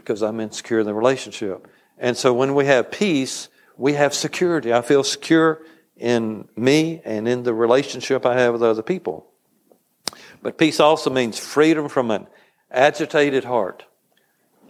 because 0.05 0.21
I'm 0.21 0.39
insecure 0.39 0.79
in 0.79 0.85
the 0.85 0.93
relationship. 0.93 1.67
And 1.97 2.15
so 2.15 2.31
when 2.31 2.53
we 2.53 2.65
have 2.65 2.91
peace, 2.91 3.49
we 3.75 3.93
have 3.93 4.13
security. 4.13 4.71
I 4.71 4.81
feel 4.81 5.03
secure 5.03 5.61
in 5.97 6.47
me 6.55 7.01
and 7.03 7.27
in 7.27 7.41
the 7.41 7.53
relationship 7.53 8.25
I 8.25 8.37
have 8.39 8.53
with 8.53 8.63
other 8.63 8.83
people. 8.83 9.27
But 10.43 10.59
peace 10.59 10.79
also 10.79 11.09
means 11.09 11.39
freedom 11.39 11.89
from 11.89 12.11
an 12.11 12.27
agitated 12.69 13.45
heart. 13.45 13.85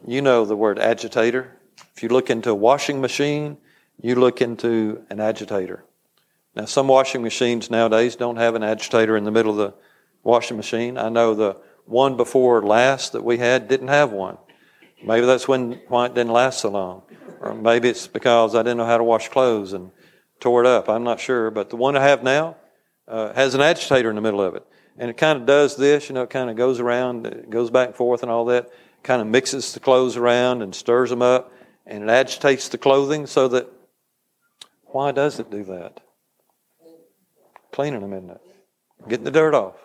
You 0.08 0.22
know 0.22 0.46
the 0.46 0.56
word 0.56 0.80
agitator. 0.80 1.58
If 1.96 2.01
you 2.01 2.10
look 2.10 2.30
into 2.30 2.51
a 2.51 2.56
washing 2.56 3.01
machine, 3.01 3.58
you 4.01 4.15
look 4.15 4.42
into 4.42 5.04
an 5.10 5.20
agitator. 5.20 5.84
Now, 6.56 6.65
some 6.65 6.88
washing 6.88 7.22
machines 7.22 7.70
nowadays 7.70 8.15
don't 8.15 8.38
have 8.38 8.56
an 8.56 8.63
agitator 8.63 9.18
in 9.18 9.25
the 9.25 9.32
middle 9.32 9.51
of 9.51 9.58
the 9.58 9.74
washing 10.24 10.56
machine. 10.56 10.98
I 10.98 11.10
know 11.10 11.34
the 11.34 11.60
one 11.86 12.15
before 12.15 12.62
last 12.62 13.12
that 13.12 13.24
we 13.24 13.38
had 13.38 13.68
didn't 13.68 13.89
have 13.89 14.12
one. 14.12 14.38
Maybe 15.06 15.26
that's 15.26 15.48
when 15.48 15.74
why 15.88 16.08
it 16.08 16.16
didn't 16.16 16.34
last 16.34 16.62
so 16.62 16.70
long. 16.70 17.04
Or 17.40 17.54
maybe 17.54 17.90
it's 17.90 18.08
because 18.08 18.56
I 18.56 18.60
didn't 18.60 18.78
know 18.78 18.86
how 18.86 18.98
to 18.98 19.04
wash 19.04 19.30
clothes 19.30 19.74
and 19.74 19.92
tore 20.40 20.62
it 20.62 20.68
up. 20.68 20.90
I'm 20.90 21.04
not 21.04 21.20
sure. 21.20 21.52
But 21.52 21.70
the 21.70 21.76
one 21.76 21.96
I 21.96 22.02
have 22.02 22.24
now 22.24 22.58
uh, 23.08 23.34
has 23.34 23.54
an 23.54 23.62
agitator 23.62 24.10
in 24.10 24.16
the 24.16 24.22
middle 24.22 24.42
of 24.42 24.56
it. 24.56 24.66
And 24.98 25.10
it 25.10 25.18
kind 25.18 25.40
of 25.40 25.46
does 25.46 25.76
this, 25.76 26.10
you 26.10 26.16
know, 26.16 26.24
it 26.24 26.30
kind 26.30 26.50
of 26.50 26.56
goes 26.56 26.80
around, 26.80 27.28
it 27.28 27.50
goes 27.50 27.70
back 27.70 27.88
and 27.88 27.96
forth 27.96 28.24
and 28.24 28.32
all 28.32 28.46
that, 28.46 28.70
kind 29.04 29.22
of 29.22 29.28
mixes 29.28 29.74
the 29.74 29.80
clothes 29.82 30.16
around 30.16 30.62
and 30.62 30.74
stirs 30.74 31.10
them 31.10 31.22
up, 31.22 31.52
and 31.86 32.04
it 32.04 32.10
agitates 32.10 32.70
the 32.70 32.78
clothing 32.78 33.28
so 33.28 33.48
that. 33.50 33.70
Why 34.86 35.12
does 35.12 35.40
it 35.40 35.52
do 35.52 35.66
that? 35.66 36.00
Cleaning 37.74 38.00
them, 38.00 38.14
isn't 38.14 38.30
it? 38.30 38.42
Getting 39.10 39.26
the 39.26 39.32
dirt 39.32 39.54
off 39.54 39.76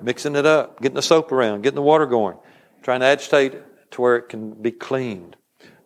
mixing 0.00 0.36
it 0.36 0.46
up, 0.46 0.80
getting 0.80 0.96
the 0.96 1.02
soap 1.02 1.32
around, 1.32 1.62
getting 1.62 1.76
the 1.76 1.82
water 1.82 2.06
going, 2.06 2.36
trying 2.82 3.00
to 3.00 3.06
agitate 3.06 3.54
it 3.54 3.66
to 3.94 4.02
where 4.02 4.16
it 4.16 4.28
can 4.28 4.50
be 4.50 4.72
cleaned. 4.72 5.36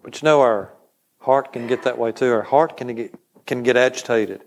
But 0.03 0.21
you 0.21 0.27
know, 0.27 0.41
our 0.41 0.73
heart 1.21 1.53
can 1.53 1.67
get 1.67 1.83
that 1.83 1.99
way 1.99 2.11
too. 2.11 2.33
Our 2.33 2.43
heart 2.43 2.77
can 2.77 2.95
get, 2.95 3.15
can 3.47 3.63
get 3.63 3.77
agitated. 3.77 4.43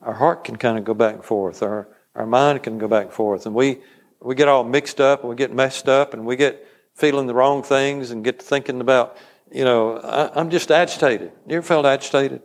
Our 0.00 0.14
heart 0.14 0.44
can 0.44 0.56
kind 0.56 0.78
of 0.78 0.84
go 0.84 0.94
back 0.94 1.14
and 1.14 1.24
forth. 1.24 1.62
Our, 1.62 1.88
our 2.14 2.26
mind 2.26 2.62
can 2.62 2.78
go 2.78 2.88
back 2.88 3.06
and 3.06 3.12
forth. 3.12 3.46
And 3.46 3.54
we, 3.54 3.80
we 4.20 4.34
get 4.34 4.48
all 4.48 4.64
mixed 4.64 5.00
up 5.00 5.20
and 5.20 5.28
we 5.28 5.34
get 5.34 5.52
messed 5.52 5.88
up 5.88 6.14
and 6.14 6.24
we 6.24 6.36
get 6.36 6.66
feeling 6.94 7.26
the 7.26 7.34
wrong 7.34 7.62
things 7.62 8.12
and 8.12 8.24
get 8.24 8.40
thinking 8.40 8.80
about, 8.80 9.16
you 9.50 9.64
know, 9.64 9.98
I, 9.98 10.38
I'm 10.38 10.50
just 10.50 10.70
agitated. 10.70 11.32
You 11.48 11.56
ever 11.56 11.66
felt 11.66 11.86
agitated? 11.86 12.42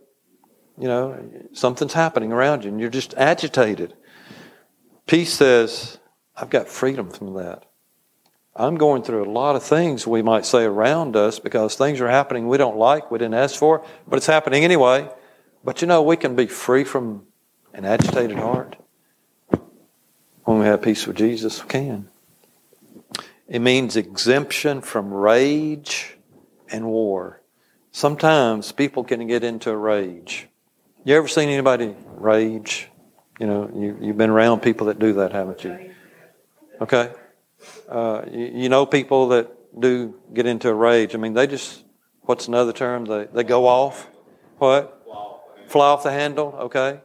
You 0.80 0.88
know, 0.88 1.32
something's 1.54 1.94
happening 1.94 2.32
around 2.32 2.64
you 2.64 2.72
and 2.72 2.80
you're 2.80 2.90
just 2.90 3.14
agitated. 3.16 3.94
Peace 5.06 5.34
says, 5.34 6.00
I've 6.36 6.50
got 6.50 6.68
freedom 6.68 7.12
from 7.12 7.36
that. 7.36 7.66
I'm 8.56 8.76
going 8.76 9.04
through 9.04 9.26
a 9.26 9.30
lot 9.30 9.58
of 9.58 9.64
things 9.64 10.08
we 10.08 10.22
might 10.22 10.46
say 10.46 10.64
around 10.64 11.18
us 11.18 11.40
because 11.40 11.76
things 11.76 12.00
are 12.00 12.08
happening 12.08 12.48
we 12.48 12.58
don't 12.58 12.78
like, 12.78 13.12
we 13.12 13.20
didn't 13.20 13.34
ask 13.34 13.60
for, 13.60 13.86
but 14.08 14.16
it's 14.16 14.28
happening 14.28 14.64
anyway. 14.64 15.10
But 15.64 15.82
you 15.82 15.88
know, 15.88 16.02
we 16.02 16.16
can 16.16 16.36
be 16.36 16.48
free 16.48 16.86
from 16.86 17.26
an 17.74 17.84
agitated 17.84 18.38
heart. 18.38 18.78
When 20.46 20.60
we 20.60 20.66
have 20.66 20.82
peace 20.82 21.06
with 21.06 21.18
Jesus, 21.18 21.62
we 21.64 21.70
can. 21.70 22.08
It 23.48 23.60
means 23.60 23.98
exemption 23.98 24.82
from 24.82 25.14
rage 25.14 26.16
and 26.72 26.86
war. 26.86 27.42
Sometimes 27.92 28.72
people 28.72 29.04
can 29.04 29.28
get 29.28 29.44
into 29.44 29.70
a 29.70 29.78
rage. 29.78 30.48
You 31.04 31.16
ever 31.16 31.28
seen 31.28 31.50
anybody 31.50 31.96
rage? 32.08 32.90
You 33.40 33.48
know, 33.48 33.70
you, 33.76 33.98
you've 34.02 34.18
been 34.18 34.30
around 34.30 34.62
people 34.62 34.88
that 34.88 34.98
do 34.98 35.14
that, 35.14 35.34
haven't 35.34 35.64
you? 35.64 35.92
Okay? 36.80 37.12
Uh, 37.90 38.24
you, 38.32 38.52
you, 38.54 38.70
know 38.70 38.86
people 38.86 39.30
that 39.30 39.52
do 39.80 40.16
get 40.34 40.46
into 40.46 40.70
a 40.70 40.74
rage. 40.74 41.16
I 41.16 41.18
mean, 41.18 41.34
they 41.34 41.48
just, 41.48 41.84
what's 42.22 42.48
another 42.48 42.74
term? 42.74 43.06
They, 43.06 43.26
they 43.26 43.44
go 43.44 43.68
off. 43.68 44.08
What? 44.58 45.04
Fly 45.68 45.88
off 45.88 46.04
the 46.04 46.12
handle, 46.12 46.56
okay? 46.60 47.00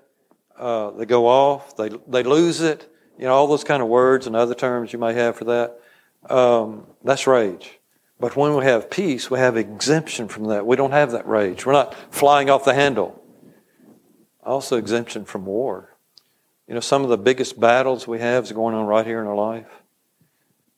Uh, 0.56 0.90
they 0.90 1.06
go 1.06 1.26
off, 1.26 1.76
they, 1.76 1.90
they 2.06 2.22
lose 2.22 2.60
it. 2.60 2.92
You 3.18 3.24
know, 3.24 3.34
all 3.34 3.46
those 3.46 3.64
kind 3.64 3.82
of 3.82 3.88
words 3.88 4.26
and 4.26 4.36
other 4.36 4.54
terms 4.54 4.92
you 4.92 4.98
may 4.98 5.14
have 5.14 5.36
for 5.36 5.44
that. 5.44 5.80
Um, 6.28 6.86
that's 7.02 7.26
rage. 7.26 7.78
But 8.18 8.36
when 8.36 8.54
we 8.54 8.64
have 8.64 8.90
peace, 8.90 9.30
we 9.30 9.38
have 9.38 9.56
exemption 9.56 10.28
from 10.28 10.44
that. 10.46 10.66
We 10.66 10.76
don't 10.76 10.92
have 10.92 11.12
that 11.12 11.26
rage. 11.26 11.64
We're 11.64 11.72
not 11.72 11.94
flying 12.14 12.50
off 12.50 12.64
the 12.64 12.74
handle. 12.74 13.22
Also, 14.44 14.76
exemption 14.76 15.24
from 15.24 15.46
war. 15.46 15.96
You 16.68 16.74
know, 16.74 16.80
some 16.80 17.02
of 17.02 17.08
the 17.08 17.18
biggest 17.18 17.58
battles 17.58 18.06
we 18.06 18.20
have 18.20 18.44
is 18.44 18.52
going 18.52 18.74
on 18.74 18.86
right 18.86 19.06
here 19.06 19.20
in 19.20 19.26
our 19.26 19.34
life. 19.34 19.79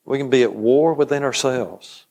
We 0.04 0.18
can 0.18 0.30
be 0.30 0.42
at 0.42 0.54
war 0.54 0.94
within 0.94 1.22
ourselves. 1.22 2.06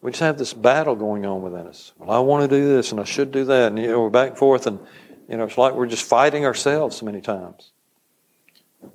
We 0.00 0.10
just 0.10 0.20
have 0.20 0.38
this 0.38 0.52
battle 0.52 0.96
going 0.96 1.24
on 1.24 1.42
within 1.42 1.66
us. 1.66 1.92
Well, 1.96 2.10
I 2.10 2.18
want 2.18 2.48
to 2.48 2.56
do 2.56 2.68
this 2.68 2.90
and 2.90 3.00
I 3.00 3.04
should 3.04 3.30
do 3.30 3.44
that. 3.44 3.68
And, 3.68 3.78
you 3.78 3.88
know, 3.88 4.02
we're 4.02 4.10
back 4.10 4.30
and 4.30 4.38
forth 4.38 4.66
and, 4.66 4.80
you 5.28 5.36
know, 5.36 5.44
it's 5.44 5.56
like 5.56 5.74
we're 5.74 5.86
just 5.86 6.04
fighting 6.04 6.44
ourselves 6.44 7.02
many 7.02 7.20
times. 7.20 7.72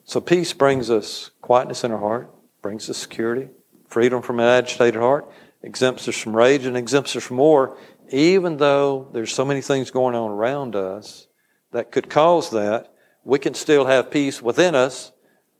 So 0.03 0.19
peace 0.19 0.51
brings 0.53 0.89
us 0.89 1.31
quietness 1.41 1.83
in 1.83 1.91
our 1.91 1.97
heart, 1.97 2.29
brings 2.61 2.89
us 2.89 2.97
security, 2.97 3.49
freedom 3.87 4.21
from 4.21 4.39
an 4.39 4.45
agitated 4.45 4.99
heart, 4.99 5.31
exempts 5.63 6.07
us 6.07 6.17
from 6.17 6.35
rage 6.35 6.65
and 6.65 6.75
exempts 6.75 7.15
us 7.15 7.23
from 7.23 7.37
war, 7.37 7.77
even 8.09 8.57
though 8.57 9.07
there's 9.13 9.33
so 9.33 9.45
many 9.45 9.61
things 9.61 9.91
going 9.91 10.15
on 10.15 10.29
around 10.29 10.75
us 10.75 11.27
that 11.71 11.91
could 11.91 12.09
cause 12.09 12.49
that 12.51 12.93
we 13.23 13.39
can 13.39 13.53
still 13.53 13.85
have 13.85 14.11
peace 14.11 14.41
within 14.41 14.75
us 14.75 15.11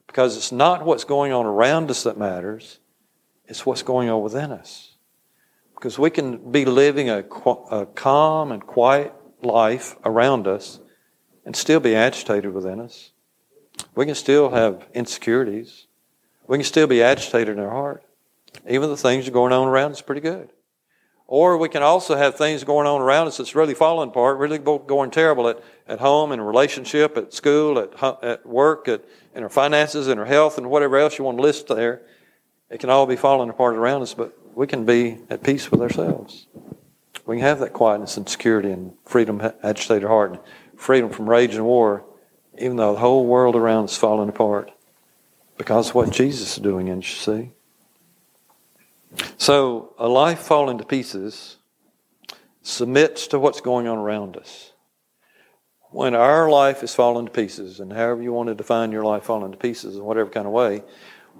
because 0.08 0.36
it's 0.38 0.52
not 0.52 0.86
what's 0.86 1.04
going 1.04 1.32
on 1.32 1.46
around 1.46 1.92
us 1.92 2.04
that 2.04 2.18
matters, 2.18 2.80
it's 3.46 3.66
what's 3.66 3.84
going 3.84 4.10
on 4.10 4.22
within 4.22 4.52
us. 4.52 4.96
Because 5.76 6.00
we 6.00 6.10
can 6.10 6.52
be 6.52 6.66
living 6.66 7.10
a, 7.10 7.20
a 7.72 7.86
calm 7.86 8.52
and 8.52 8.66
quiet 8.66 9.14
life 9.44 9.96
around 10.04 10.48
us 10.48 10.80
and 11.46 11.56
still 11.56 11.80
be 11.80 11.96
agitated 11.96 12.52
within 12.52 12.80
us. 12.80 13.12
We 13.96 14.06
can 14.06 14.16
still 14.16 14.50
have 14.50 14.88
insecurities. 14.94 15.86
We 16.48 16.58
can 16.58 16.66
still 16.66 16.88
be 16.88 17.04
agitated 17.04 17.58
in 17.58 17.64
our 17.64 17.70
heart. 17.70 18.04
Even 18.68 18.90
the 18.90 18.98
things 18.98 19.26
that 19.26 19.32
are 19.32 19.34
going 19.34 19.54
on 19.54 19.68
around 19.68 19.92
us 19.92 20.02
pretty 20.02 20.22
good. 20.22 20.50
Or 21.28 21.58
we 21.58 21.68
can 21.68 21.84
also 21.84 22.16
have 22.16 22.36
things 22.36 22.64
going 22.64 22.88
on 22.88 23.02
around 23.02 23.28
us 23.28 23.38
that's 23.38 23.54
really 23.54 23.74
falling 23.74 24.10
apart, 24.10 24.38
really 24.38 24.58
going 24.58 25.12
terrible 25.12 25.50
at, 25.50 25.62
at 25.86 26.00
home, 26.00 26.32
in 26.32 26.40
relationship, 26.40 27.18
at 27.18 27.34
school, 27.34 27.78
at, 27.80 28.24
at 28.24 28.46
work, 28.46 28.88
at, 28.88 29.04
in 29.38 29.44
our 29.44 29.50
finances, 29.50 30.08
and 30.08 30.20
our 30.20 30.26
health, 30.26 30.58
and 30.58 30.68
whatever 30.68 30.98
else 30.98 31.20
you 31.20 31.24
want 31.24 31.38
to 31.38 31.44
list 31.44 31.68
there. 31.68 32.02
It 32.72 32.80
can 32.80 32.90
all 32.90 33.06
be 33.06 33.16
falling 33.16 33.52
apart 33.52 33.76
around 33.76 34.02
us, 34.02 34.16
but 34.16 34.36
we 34.56 34.66
can 34.66 34.84
be 34.84 35.20
at 35.30 35.44
peace 35.44 35.70
with 35.70 35.80
ourselves. 35.80 36.48
We 37.28 37.36
can 37.38 37.46
have 37.46 37.60
that 37.60 37.72
quietness 37.72 38.18
and 38.18 38.28
security 38.28 38.72
and 38.72 38.94
freedom, 39.06 39.40
agitated 39.62 40.08
heart, 40.08 40.32
and 40.32 40.40
freedom 40.76 41.12
from 41.12 41.30
rage 41.30 41.54
and 41.54 41.66
war, 41.66 42.04
even 42.58 42.78
though 42.78 42.94
the 42.94 43.00
whole 43.00 43.28
world 43.28 43.56
around 43.56 43.86
us 43.86 43.92
is 43.92 43.98
falling 44.00 44.28
apart 44.28 44.72
because 45.56 45.90
of 45.90 45.96
what 45.96 46.10
Jesus 46.10 46.58
is 46.58 46.64
doing, 46.64 46.90
and 46.90 47.04
you 47.04 47.10
see. 47.10 47.52
So, 49.38 49.94
a 50.00 50.08
life 50.08 50.40
falling 50.40 50.80
to 50.80 50.84
pieces 50.84 51.58
submits 52.64 53.28
to 53.28 53.40
what's 53.40 53.62
going 53.62 53.88
on 53.88 54.00
around 54.00 54.36
us. 54.36 54.72
When 55.90 56.16
our 56.16 56.50
life 56.50 56.84
is 56.84 56.94
falling 56.94 57.28
to 57.28 57.32
pieces, 57.32 57.80
and 57.80 57.92
however 57.94 58.22
you 58.22 58.34
want 58.34 58.50
to 58.50 58.56
define 58.56 58.92
your 58.92 59.06
life 59.06 59.24
falling 59.24 59.52
to 59.52 59.58
pieces 59.58 59.96
in 59.96 60.04
whatever 60.04 60.30
kind 60.30 60.46
of 60.46 60.52
way, 60.52 60.84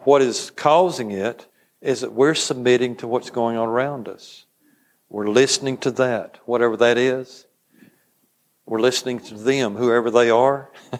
what 0.04 0.22
is 0.22 0.52
causing 0.52 1.12
it 1.12 1.48
is 1.82 2.02
that 2.02 2.14
we're 2.14 2.34
submitting 2.34 2.96
to 2.98 3.08
what's 3.08 3.30
going 3.30 3.58
on 3.58 3.68
around 3.68 4.08
us. 4.08 4.46
We're 5.10 5.28
listening 5.28 5.78
to 5.80 5.92
that, 5.92 6.40
whatever 6.46 6.78
that 6.78 6.98
is. 6.98 7.46
We're 8.66 8.80
listening 8.80 9.20
to 9.22 9.34
them, 9.36 9.76
whoever 9.76 10.10
they 10.10 10.30
are. 10.30 10.72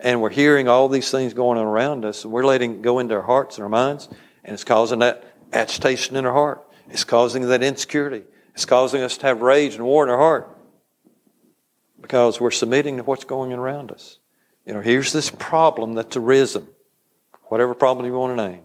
and 0.00 0.22
we're 0.22 0.30
hearing 0.30 0.68
all 0.68 0.88
these 0.88 1.10
things 1.10 1.34
going 1.34 1.58
on 1.58 1.66
around 1.66 2.04
us, 2.04 2.22
and 2.22 2.32
we're 2.32 2.46
letting 2.46 2.74
it 2.74 2.82
go 2.82 3.00
into 3.00 3.16
our 3.16 3.22
hearts 3.22 3.56
and 3.56 3.64
our 3.64 3.68
minds, 3.68 4.08
and 4.44 4.54
it's 4.54 4.64
causing 4.64 5.00
that 5.00 5.24
agitation 5.52 6.14
in 6.14 6.24
our 6.24 6.32
heart. 6.32 6.64
It's 6.90 7.04
causing 7.04 7.42
that 7.48 7.62
insecurity. 7.62 8.22
It's 8.54 8.64
causing 8.64 9.02
us 9.02 9.18
to 9.18 9.26
have 9.26 9.42
rage 9.42 9.74
and 9.74 9.84
war 9.84 10.04
in 10.04 10.10
our 10.10 10.18
heart 10.18 10.57
because 12.08 12.40
we're 12.40 12.50
submitting 12.50 12.96
to 12.96 13.02
what's 13.02 13.24
going 13.24 13.52
on 13.52 13.58
around 13.58 13.92
us. 13.92 14.18
You 14.64 14.72
know, 14.72 14.80
here's 14.80 15.12
this 15.12 15.28
problem 15.28 15.92
that's 15.92 16.16
arisen, 16.16 16.66
whatever 17.44 17.74
problem 17.74 18.06
you 18.06 18.14
want 18.14 18.34
to 18.34 18.48
name. 18.48 18.62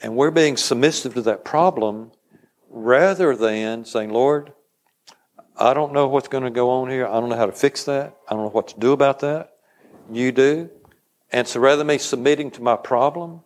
And 0.00 0.14
we're 0.14 0.30
being 0.30 0.56
submissive 0.56 1.14
to 1.14 1.22
that 1.22 1.44
problem 1.44 2.12
rather 2.70 3.34
than 3.34 3.84
saying, 3.84 4.10
Lord, 4.10 4.52
I 5.56 5.74
don't 5.74 5.92
know 5.92 6.06
what's 6.06 6.28
going 6.28 6.44
to 6.44 6.50
go 6.50 6.70
on 6.70 6.88
here. 6.88 7.04
I 7.04 7.14
don't 7.14 7.30
know 7.30 7.36
how 7.36 7.46
to 7.46 7.52
fix 7.52 7.82
that. 7.84 8.16
I 8.28 8.34
don't 8.34 8.44
know 8.44 8.50
what 8.50 8.68
to 8.68 8.78
do 8.78 8.92
about 8.92 9.18
that. 9.20 9.56
You 10.12 10.30
do. 10.30 10.70
And 11.32 11.48
so 11.48 11.58
rather 11.58 11.78
than 11.78 11.88
me 11.88 11.98
submitting 11.98 12.52
to 12.52 12.62
my 12.62 12.76
problem, 12.76 13.40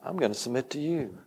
I'm 0.00 0.16
going 0.16 0.32
to 0.32 0.38
submit 0.38 0.70
to 0.70 0.78
you. 0.78 1.18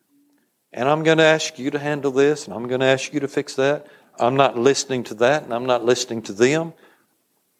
And 0.71 0.87
I'm 0.87 1.03
going 1.03 1.17
to 1.17 1.25
ask 1.25 1.59
you 1.59 1.71
to 1.71 1.79
handle 1.79 2.11
this, 2.11 2.45
and 2.45 2.53
I'm 2.53 2.69
going 2.69 2.79
to 2.79 2.85
ask 2.85 3.13
you 3.13 3.19
to 3.19 3.27
fix 3.27 3.55
that. 3.55 3.87
I'm 4.17 4.37
not 4.37 4.57
listening 4.57 5.03
to 5.05 5.13
that, 5.15 5.43
and 5.43 5.53
I'm 5.53 5.65
not 5.65 5.83
listening 5.83 6.21
to 6.23 6.31
them. 6.31 6.71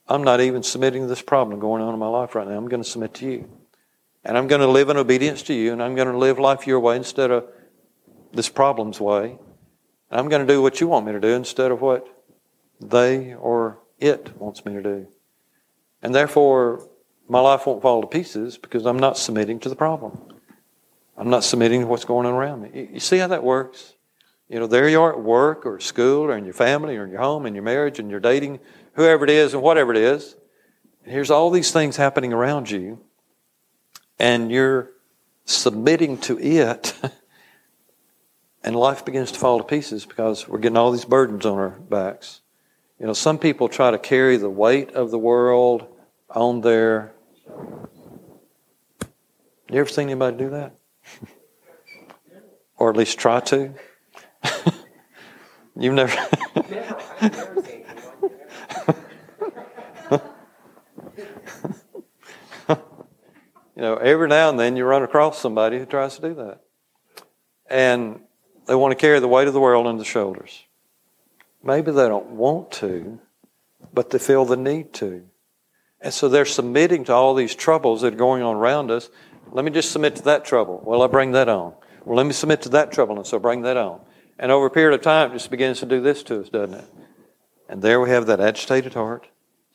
I'm 0.08 0.24
not 0.24 0.42
even 0.42 0.64
submitting 0.64 1.04
to 1.04 1.08
this 1.08 1.22
problem 1.22 1.60
going 1.60 1.82
on 1.82 1.94
in 1.94 2.00
my 2.00 2.08
life 2.08 2.36
right 2.36 2.48
now. 2.48 2.58
I'm 2.58 2.68
going 2.68 2.84
to 2.84 2.90
submit 2.90 3.14
to 3.16 3.26
you. 3.26 3.50
And 4.24 4.38
I'm 4.38 4.48
going 4.48 4.62
to 4.62 4.68
live 4.68 4.90
in 4.90 4.98
obedience 4.98 5.42
to 5.44 5.54
you, 5.54 5.74
and 5.74 5.82
I'm 5.82 5.96
going 5.96 6.08
to 6.08 6.18
live 6.18 6.38
life 6.38 6.68
your 6.68 6.80
way 6.80 6.96
instead 6.96 7.32
of 7.32 7.48
this 8.34 8.50
problem's 8.50 9.00
way. 9.00 9.38
And 10.12 10.20
I'm 10.20 10.30
going 10.30 10.46
to 10.46 10.54
do 10.54 10.62
what 10.62 10.80
you 10.80 10.88
want 10.88 11.06
me 11.06 11.12
to 11.14 11.20
do 11.20 11.30
instead 11.30 11.72
of 11.72 11.82
what 11.82 12.08
they 12.80 13.34
or 13.34 13.80
it 14.00 14.36
wants 14.38 14.66
me 14.66 14.74
to 14.74 14.84
do. 14.84 15.08
And 16.02 16.14
therefore, 16.14 16.88
my 17.28 17.40
life 17.40 17.66
won't 17.66 17.82
fall 17.82 18.02
to 18.02 18.08
pieces 18.08 18.58
because 18.58 18.86
I'm 18.86 19.00
not 19.00 19.18
submitting 19.18 19.60
to 19.62 19.70
the 19.70 19.76
problem. 19.76 20.20
I'm 21.18 21.30
not 21.30 21.44
submitting 21.44 21.82
to 21.82 21.88
what's 21.88 22.06
going 22.06 22.26
on 22.26 22.34
around 22.34 22.62
me. 22.62 22.90
You 22.94 23.00
see 23.00 23.18
how 23.18 23.28
that 23.28 23.44
works? 23.44 23.94
You 24.50 24.60
know, 24.60 24.68
there 24.68 24.90
you 24.90 25.02
are 25.02 25.14
at 25.14 25.22
work 25.22 25.66
or 25.66 25.80
school 25.80 26.24
or 26.24 26.36
in 26.36 26.46
your 26.46 26.54
family 26.54 26.98
or 26.98 27.06
in 27.06 27.12
your 27.12 27.22
home, 27.22 27.46
in 27.46 27.56
your 27.56 27.64
marriage, 27.64 28.00
and 28.00 28.12
you're 28.12 28.20
dating 28.20 28.60
whoever 28.94 29.24
it 29.24 29.30
is 29.30 29.54
and 29.54 29.64
whatever 29.64 29.92
it 29.92 29.98
is. 29.98 30.36
And 31.04 31.14
here's 31.14 31.32
all 31.32 31.50
these 31.50 31.72
things 31.72 31.98
happening 31.98 32.34
around 32.34 32.70
you, 32.70 33.00
and 34.20 34.52
you're 34.52 34.92
submitting 35.46 36.18
to 36.20 36.40
it, 36.40 36.94
and 38.64 38.76
life 38.76 39.04
begins 39.04 39.32
to 39.32 39.40
fall 39.40 39.58
to 39.58 39.64
pieces 39.64 40.06
because 40.06 40.48
we're 40.48 40.60
getting 40.60 40.78
all 40.78 40.92
these 40.92 41.06
burdens 41.06 41.46
on 41.46 41.58
our 41.58 41.70
backs. 41.70 42.42
You 43.00 43.08
know, 43.08 43.14
some 43.14 43.40
people 43.40 43.68
try 43.68 43.90
to 43.90 43.98
carry 43.98 44.38
the 44.38 44.50
weight 44.50 44.92
of 44.92 45.10
the 45.10 45.18
world 45.18 45.88
on 46.30 46.62
their. 46.62 47.14
You 49.72 49.80
ever 49.80 49.90
seen 49.90 50.10
anybody 50.10 50.38
do 50.38 50.50
that? 50.52 50.76
or 52.78 52.92
at 52.92 52.98
least 52.98 53.18
try 53.18 53.40
to? 53.40 53.74
You've 55.76 55.94
never. 55.96 56.16
You 63.82 63.88
know, 63.88 63.96
every 63.96 64.28
now 64.28 64.48
and 64.48 64.60
then 64.60 64.78
you 64.78 64.86
run 64.86 65.02
across 65.02 65.40
somebody 65.40 65.80
who 65.80 65.88
tries 65.88 66.16
to 66.18 66.22
do 66.22 66.36
that. 66.36 66.62
And 67.68 68.20
they 68.68 68.76
want 68.76 68.92
to 68.92 68.96
carry 68.96 69.20
the 69.20 69.28
weight 69.28 69.48
of 69.48 69.56
the 69.56 69.60
world 69.60 69.88
on 69.88 69.96
their 69.96 70.06
shoulders. 70.06 70.66
Maybe 71.64 71.92
they 71.92 72.08
don't 72.08 72.34
want 72.34 72.72
to, 72.74 73.20
but 73.92 74.12
they 74.12 74.20
feel 74.20 74.46
the 74.46 74.56
need 74.56 74.94
to. 74.94 75.24
And 76.00 76.14
so 76.14 76.30
they're 76.30 76.46
submitting 76.46 77.06
to 77.06 77.14
all 77.14 77.34
these 77.34 77.56
troubles 77.56 78.02
that 78.02 78.14
are 78.14 78.18
going 78.18 78.44
on 78.44 78.56
around 78.56 78.92
us. 78.92 79.10
Let 79.52 79.66
me 79.66 79.72
just 79.72 79.92
submit 79.92 80.16
to 80.18 80.22
that 80.26 80.46
trouble. 80.46 80.84
Well, 80.86 81.02
I 81.02 81.08
bring 81.08 81.32
that 81.32 81.50
on. 81.50 81.74
Well, 82.06 82.18
let 82.18 82.28
me 82.28 82.34
submit 82.34 82.62
to 82.62 82.70
that 82.70 82.92
trouble, 82.92 83.18
and 83.18 83.26
so 83.26 83.40
bring 83.40 83.64
that 83.64 83.78
on. 83.78 84.02
And 84.38 84.52
over 84.52 84.68
a 84.68 84.70
period 84.70 84.94
of 84.94 85.02
time, 85.02 85.32
it 85.32 85.34
just 85.34 85.50
begins 85.50 85.80
to 85.80 85.88
do 85.88 86.02
this 86.02 86.22
to 86.24 86.42
us, 86.42 86.50
doesn't 86.50 86.76
it? 86.76 86.86
And 87.68 87.82
there 87.82 88.00
we 88.00 88.12
have 88.12 88.28
that 88.28 88.40
agitated 88.40 88.94
heart. 88.94 89.28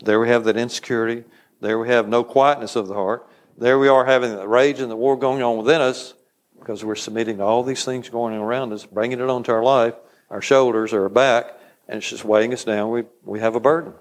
There 0.04 0.20
we 0.20 0.28
have 0.28 0.44
that 0.44 0.56
insecurity. 0.56 1.24
There 1.60 1.76
we 1.76 1.88
have 1.88 2.08
no 2.08 2.22
quietness 2.22 2.76
of 2.76 2.86
the 2.86 2.94
heart. 2.94 3.28
There 3.58 3.78
we 3.78 3.88
are 3.88 4.04
having 4.04 4.36
the 4.36 4.46
rage 4.46 4.80
and 4.80 4.90
the 4.90 4.96
war 4.96 5.16
going 5.16 5.42
on 5.42 5.56
within 5.56 5.80
us 5.80 6.12
because 6.58 6.84
we're 6.84 6.94
submitting 6.94 7.38
to 7.38 7.42
all 7.42 7.62
these 7.62 7.86
things 7.86 8.10
going 8.10 8.34
on 8.34 8.40
around 8.40 8.72
us, 8.74 8.84
bringing 8.84 9.18
it 9.18 9.30
onto 9.30 9.50
our 9.50 9.62
life, 9.62 9.94
our 10.28 10.42
shoulders, 10.42 10.92
or 10.92 11.04
our 11.04 11.08
back, 11.08 11.52
and 11.88 11.96
it's 11.98 12.10
just 12.10 12.24
weighing 12.24 12.52
us 12.52 12.64
down. 12.64 12.90
We, 12.90 13.04
we 13.24 13.40
have 13.40 13.54
a 13.54 13.60
burden, 13.60 13.94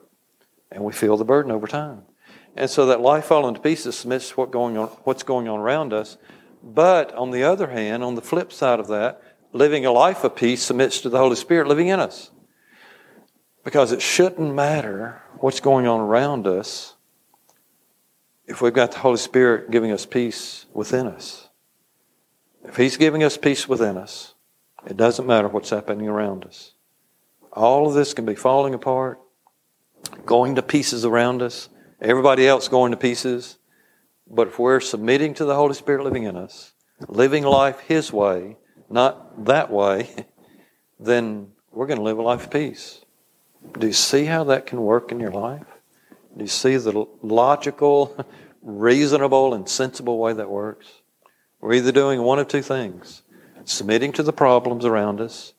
and 0.72 0.84
we 0.84 0.92
feel 0.92 1.16
the 1.16 1.24
burden 1.24 1.52
over 1.52 1.68
time. 1.68 2.02
And 2.58 2.70
so 2.70 2.88
that 2.88 3.00
life 3.00 3.26
falling 3.26 3.56
to 3.56 3.62
pieces 3.62 3.98
submits 3.98 4.36
what 4.36 4.52
going 4.52 4.78
on, 4.78 4.88
what's 5.04 5.24
going 5.24 5.48
on 5.48 5.60
around 5.60 5.94
us. 5.94 6.18
But 6.62 7.14
on 7.14 7.32
the 7.32 7.44
other 7.44 7.68
hand, 7.68 8.04
on 8.04 8.16
the 8.16 8.22
flip 8.22 8.52
side 8.52 8.82
of 8.82 8.88
that, 8.88 9.22
living 9.54 9.86
a 9.86 9.92
life 9.92 10.26
of 10.26 10.36
peace 10.36 10.64
submits 10.64 11.00
to 11.02 11.10
the 11.10 11.18
Holy 11.18 11.36
Spirit 11.38 11.68
living 11.68 11.88
in 11.88 12.02
us. 12.02 12.32
Because 13.64 13.94
it 13.94 14.02
shouldn't 14.02 14.54
matter 14.54 15.22
what's 15.38 15.62
going 15.62 15.88
on 15.88 16.02
around 16.02 16.46
us 16.46 16.95
if 18.48 18.62
we've 18.62 18.74
got 18.74 18.92
the 18.92 19.00
Holy 19.00 19.18
Spirit 19.18 19.72
giving 19.72 19.92
us 19.92 20.06
peace 20.06 20.66
within 20.74 21.08
us. 21.08 21.50
If 22.64 22.78
He's 22.78 22.98
giving 22.98 23.24
us 23.24 23.38
peace 23.38 23.68
within 23.68 23.98
us, 23.98 24.34
it 24.88 24.98
doesn't 24.98 25.26
matter 25.26 25.48
what's 25.48 25.70
happening 25.70 26.08
around 26.08 26.46
us. 26.46 26.74
All 27.54 27.88
of 27.88 27.94
this 27.94 28.14
can 28.14 28.26
be 28.26 28.36
falling 28.36 28.74
apart, 28.74 29.20
going 30.26 30.56
to 30.56 30.62
pieces 30.62 31.06
around 31.06 31.42
us, 31.42 31.70
everybody 32.02 32.48
else 32.48 32.68
going 32.68 32.92
to 32.92 32.98
pieces. 32.98 33.58
But 34.28 34.50
if 34.50 34.60
we're 34.60 34.80
submitting 34.80 35.34
to 35.36 35.46
the 35.46 35.56
Holy 35.56 35.74
Spirit 35.74 36.04
living 36.04 36.24
in 36.24 36.36
us, 36.36 36.74
living 37.08 37.44
life 37.44 37.80
His 37.80 38.12
way, 38.12 38.58
not 38.90 39.46
that 39.46 39.72
way, 39.72 40.28
then 41.00 41.52
we're 41.72 41.88
going 41.88 42.00
to 42.00 42.04
live 42.04 42.18
a 42.18 42.22
life 42.22 42.46
of 42.46 42.52
peace. 42.52 43.02
Do 43.80 43.88
you 43.88 43.94
see 43.94 44.26
how 44.26 44.44
that 44.46 44.66
can 44.66 44.82
work 44.82 45.12
in 45.12 45.20
your 45.20 45.32
life? 45.32 45.66
Do 46.38 46.44
you 46.44 46.50
see 46.50 46.76
the 46.78 47.06
logical, 47.22 48.26
reasonable, 48.62 49.54
and 49.54 49.68
sensible 49.68 50.18
way 50.18 50.34
that 50.34 50.50
works? 50.50 50.88
We're 51.62 51.74
either 51.74 51.92
doing 51.92 52.22
one 52.22 52.40
of 52.40 52.48
two 52.48 52.62
things 52.62 53.22
submitting 53.68 54.12
to 54.12 54.22
the 54.22 54.34
problems 54.34 54.86
around 54.86 55.20
us 55.20 55.54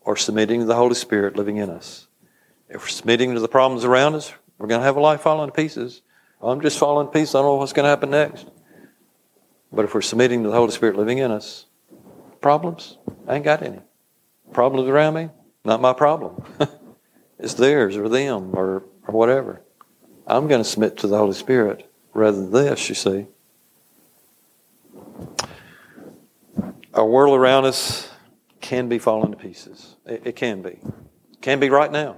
or 0.00 0.16
submitting 0.16 0.60
to 0.60 0.66
the 0.66 0.76
Holy 0.76 0.94
Spirit 0.94 1.36
living 1.36 1.56
in 1.56 1.68
us. 1.68 2.06
If 2.68 2.82
we're 2.82 2.88
submitting 2.88 3.34
to 3.34 3.40
the 3.40 3.48
problems 3.48 3.84
around 3.84 4.14
us, 4.14 4.32
we're 4.58 4.68
going 4.68 4.80
to 4.80 4.84
have 4.84 4.96
a 4.96 5.00
life 5.00 5.22
falling 5.22 5.48
to 5.48 5.54
pieces. 5.54 6.02
I'm 6.40 6.60
just 6.60 6.78
falling 6.78 7.08
to 7.08 7.12
pieces. 7.12 7.34
I 7.34 7.38
don't 7.38 7.46
know 7.46 7.54
what's 7.56 7.72
going 7.72 7.84
to 7.84 7.90
happen 7.90 8.10
next. 8.10 8.46
But 9.72 9.84
if 9.84 9.94
we're 9.94 10.02
submitting 10.02 10.44
to 10.44 10.50
the 10.50 10.54
Holy 10.54 10.70
Spirit 10.70 10.96
living 10.96 11.18
in 11.18 11.30
us, 11.30 11.66
problems, 12.40 12.96
I 13.26 13.34
ain't 13.34 13.44
got 13.44 13.62
any. 13.62 13.80
Problems 14.52 14.88
around 14.88 15.14
me, 15.14 15.28
not 15.64 15.80
my 15.80 15.92
problem. 15.92 16.42
it's 17.38 17.54
theirs 17.54 17.96
or 17.96 18.08
them 18.08 18.54
or, 18.54 18.84
or 19.06 19.14
whatever. 19.14 19.62
I'm 20.28 20.46
going 20.46 20.62
to 20.62 20.68
submit 20.68 20.98
to 20.98 21.06
the 21.06 21.16
Holy 21.16 21.32
Spirit 21.32 21.90
rather 22.12 22.36
than 22.36 22.52
this, 22.52 22.88
you 22.90 22.94
see. 22.94 23.26
Our 26.92 27.06
world 27.06 27.38
around 27.38 27.64
us 27.64 28.10
can 28.60 28.90
be 28.90 28.98
falling 28.98 29.30
to 29.30 29.38
pieces. 29.38 29.96
It, 30.04 30.22
it 30.26 30.36
can 30.36 30.60
be. 30.60 30.78
It 31.32 31.40
can 31.40 31.60
be 31.60 31.70
right 31.70 31.90
now. 31.90 32.16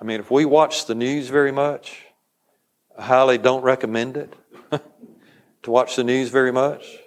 I 0.00 0.04
mean, 0.04 0.20
if 0.20 0.30
we 0.30 0.44
watch 0.44 0.86
the 0.86 0.94
news 0.94 1.28
very 1.28 1.50
much, 1.50 2.04
I 2.96 3.02
highly 3.02 3.38
don't 3.38 3.62
recommend 3.62 4.16
it 4.16 4.34
to 5.62 5.70
watch 5.70 5.96
the 5.96 6.04
news 6.04 6.28
very 6.28 6.52
much. 6.52 6.98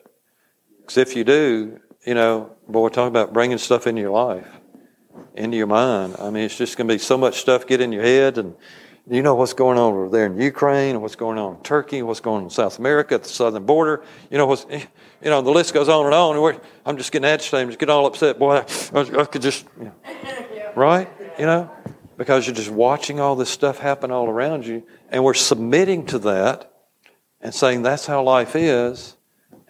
Because 0.81 0.97
if 0.97 1.15
you 1.15 1.23
do, 1.23 1.79
you 2.05 2.15
know, 2.15 2.55
boy, 2.67 2.89
talk 2.89 3.07
about 3.07 3.31
bringing 3.31 3.57
stuff 3.57 3.87
into 3.87 4.01
your 4.01 4.11
life, 4.11 4.47
into 5.35 5.55
your 5.55 5.67
mind. 5.67 6.15
I 6.19 6.31
mean, 6.31 6.43
it's 6.43 6.57
just 6.57 6.75
going 6.75 6.87
to 6.87 6.93
be 6.93 6.99
so 6.99 7.17
much 7.17 7.39
stuff 7.39 7.65
get 7.65 7.79
in 7.79 7.93
your 7.93 8.03
head, 8.03 8.37
and 8.37 8.55
you 9.09 9.23
know 9.23 9.33
what's 9.33 9.53
going 9.53 9.79
on 9.79 9.93
over 9.93 10.09
there 10.09 10.27
in 10.27 10.39
Ukraine, 10.39 10.91
and 10.91 11.01
what's 11.01 11.15
going 11.15 11.39
on 11.39 11.55
in 11.55 11.61
Turkey, 11.61 11.99
and 11.99 12.07
what's 12.07 12.19
going 12.19 12.37
on 12.37 12.43
in 12.43 12.49
South 12.49 12.77
America 12.77 13.15
at 13.15 13.23
the 13.23 13.29
southern 13.29 13.65
border. 13.65 14.03
You 14.29 14.37
know 14.37 14.45
what's, 14.45 14.65
you 14.71 14.79
know, 15.23 15.41
the 15.41 15.49
list 15.49 15.73
goes 15.73 15.89
on 15.89 16.05
and 16.05 16.13
on. 16.13 16.61
I'm 16.85 16.97
just 16.97 17.11
getting 17.11 17.25
agitated, 17.25 17.59
I'm 17.59 17.67
just 17.69 17.79
getting 17.79 17.93
all 17.93 18.05
upset. 18.05 18.37
Boy, 18.37 18.57
I, 18.57 18.99
I 18.99 19.25
could 19.25 19.41
just, 19.41 19.65
you 19.79 19.85
know, 19.85 19.93
right? 20.75 21.09
You 21.39 21.45
know, 21.45 21.71
because 22.17 22.45
you're 22.45 22.55
just 22.55 22.69
watching 22.69 23.19
all 23.19 23.35
this 23.35 23.49
stuff 23.49 23.79
happen 23.79 24.11
all 24.11 24.29
around 24.29 24.65
you, 24.67 24.83
and 25.09 25.23
we're 25.23 25.33
submitting 25.33 26.05
to 26.07 26.19
that 26.19 26.71
and 27.41 27.53
saying 27.53 27.81
that's 27.81 28.05
how 28.05 28.21
life 28.21 28.55
is. 28.55 29.15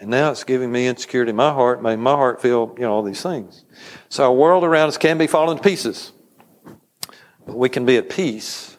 And 0.02 0.10
now 0.10 0.32
it's 0.32 0.46
giving 0.46 0.72
me 0.72 0.88
insecurity 0.88 1.32
in 1.32 1.36
my 1.36 1.52
heart, 1.52 1.84
making 1.84 2.02
my 2.02 2.14
heart 2.14 2.42
feel, 2.42 2.74
you 2.78 2.84
know, 2.84 2.94
all 2.94 3.04
these 3.04 3.22
things. 3.22 3.66
So 4.08 4.24
our 4.24 4.34
world 4.34 4.64
around 4.64 4.88
us 4.88 4.98
can 4.98 5.18
be 5.18 5.28
falling 5.28 5.58
to 5.58 5.64
pieces. 5.64 6.14
But 7.46 7.58
we 7.58 7.68
can 7.68 7.86
be 7.86 7.98
at 7.98 8.10
peace 8.10 8.78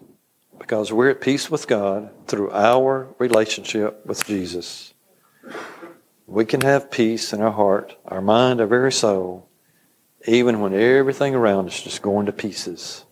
because 0.71 0.93
we're 0.93 1.11
at 1.11 1.21
peace 1.21 1.51
with 1.51 1.67
God 1.67 2.11
through 2.29 2.53
our 2.53 3.13
relationship 3.19 4.07
with 4.07 4.25
Jesus. 4.25 4.95
We 6.29 6.45
can 6.45 6.61
have 6.61 6.93
peace 6.93 7.33
in 7.33 7.43
our 7.43 7.51
heart, 7.51 7.97
our 8.05 8.21
mind, 8.21 8.61
our 8.61 8.69
very 8.69 8.93
soul, 8.93 9.49
even 10.29 10.61
when 10.61 10.73
everything 10.73 11.35
around 11.35 11.67
us 11.67 11.79
is 11.79 11.83
just 11.83 12.03
going 12.03 12.27
to 12.27 12.33
pieces. 12.33 13.05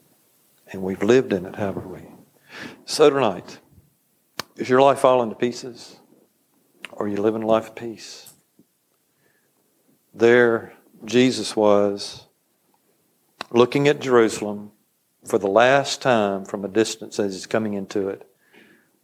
And 0.72 0.84
we've 0.84 1.02
lived 1.02 1.32
in 1.32 1.46
it, 1.46 1.56
haven't 1.56 1.90
we? 1.90 2.02
So 2.84 3.10
tonight, 3.10 3.58
Is 4.54 4.68
your 4.68 4.80
life 4.80 5.00
falling 5.00 5.30
to 5.30 5.34
pieces? 5.34 5.96
Or 6.92 7.06
are 7.06 7.08
you 7.08 7.16
living 7.16 7.42
a 7.42 7.46
life 7.46 7.70
of 7.70 7.74
peace? 7.74 8.32
There, 10.14 10.74
Jesus 11.04 11.56
was 11.56 12.28
looking 13.50 13.88
at 13.88 14.00
Jerusalem 14.00 14.70
for 15.28 15.38
the 15.38 15.46
last 15.46 16.00
time 16.00 16.44
from 16.44 16.64
a 16.64 16.68
distance 16.68 17.18
as 17.18 17.34
he's 17.34 17.46
coming 17.46 17.74
into 17.74 18.08
it. 18.08 18.28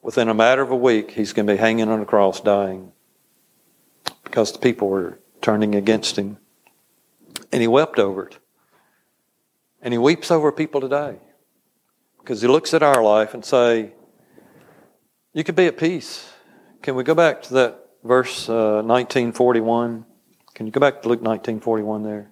Within 0.02 0.28
a 0.28 0.34
matter 0.34 0.62
of 0.62 0.70
a 0.70 0.76
week, 0.76 1.12
he's 1.12 1.32
going 1.32 1.46
to 1.46 1.52
be 1.52 1.58
hanging 1.58 1.88
on 1.88 2.00
a 2.00 2.06
cross 2.06 2.40
dying 2.40 2.92
because 4.24 4.52
the 4.52 4.58
people 4.58 4.88
were 4.88 5.18
turning 5.40 5.74
against 5.74 6.16
him. 6.16 6.38
And 7.52 7.60
he 7.62 7.68
wept 7.68 7.98
over 7.98 8.26
it. 8.26 8.38
And 9.80 9.92
he 9.92 9.98
weeps 9.98 10.30
over 10.30 10.50
people 10.50 10.80
today 10.80 11.18
because 12.18 12.40
he 12.40 12.48
looks 12.48 12.74
at 12.74 12.82
our 12.82 13.02
life 13.02 13.34
and 13.34 13.44
say, 13.44 13.92
you 15.34 15.44
could 15.44 15.56
be 15.56 15.66
at 15.66 15.76
peace. 15.76 16.32
Can 16.82 16.94
we 16.94 17.04
go 17.04 17.14
back 17.14 17.42
to 17.42 17.54
that 17.54 17.86
verse 18.02 18.48
uh, 18.48 18.82
1941? 18.82 20.06
Can 20.54 20.66
you 20.66 20.72
go 20.72 20.80
back 20.80 21.02
to 21.02 21.08
Luke 21.08 21.20
1941 21.20 22.02
there? 22.02 22.30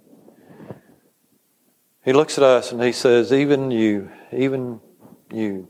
He 2.05 2.13
looks 2.13 2.37
at 2.37 2.45
us 2.45 2.73
and 2.73 2.83
he 2.83 2.93
says, 2.93 3.33
Even 3.33 3.71
you, 3.71 4.11
even 4.33 4.81
you, 5.33 5.69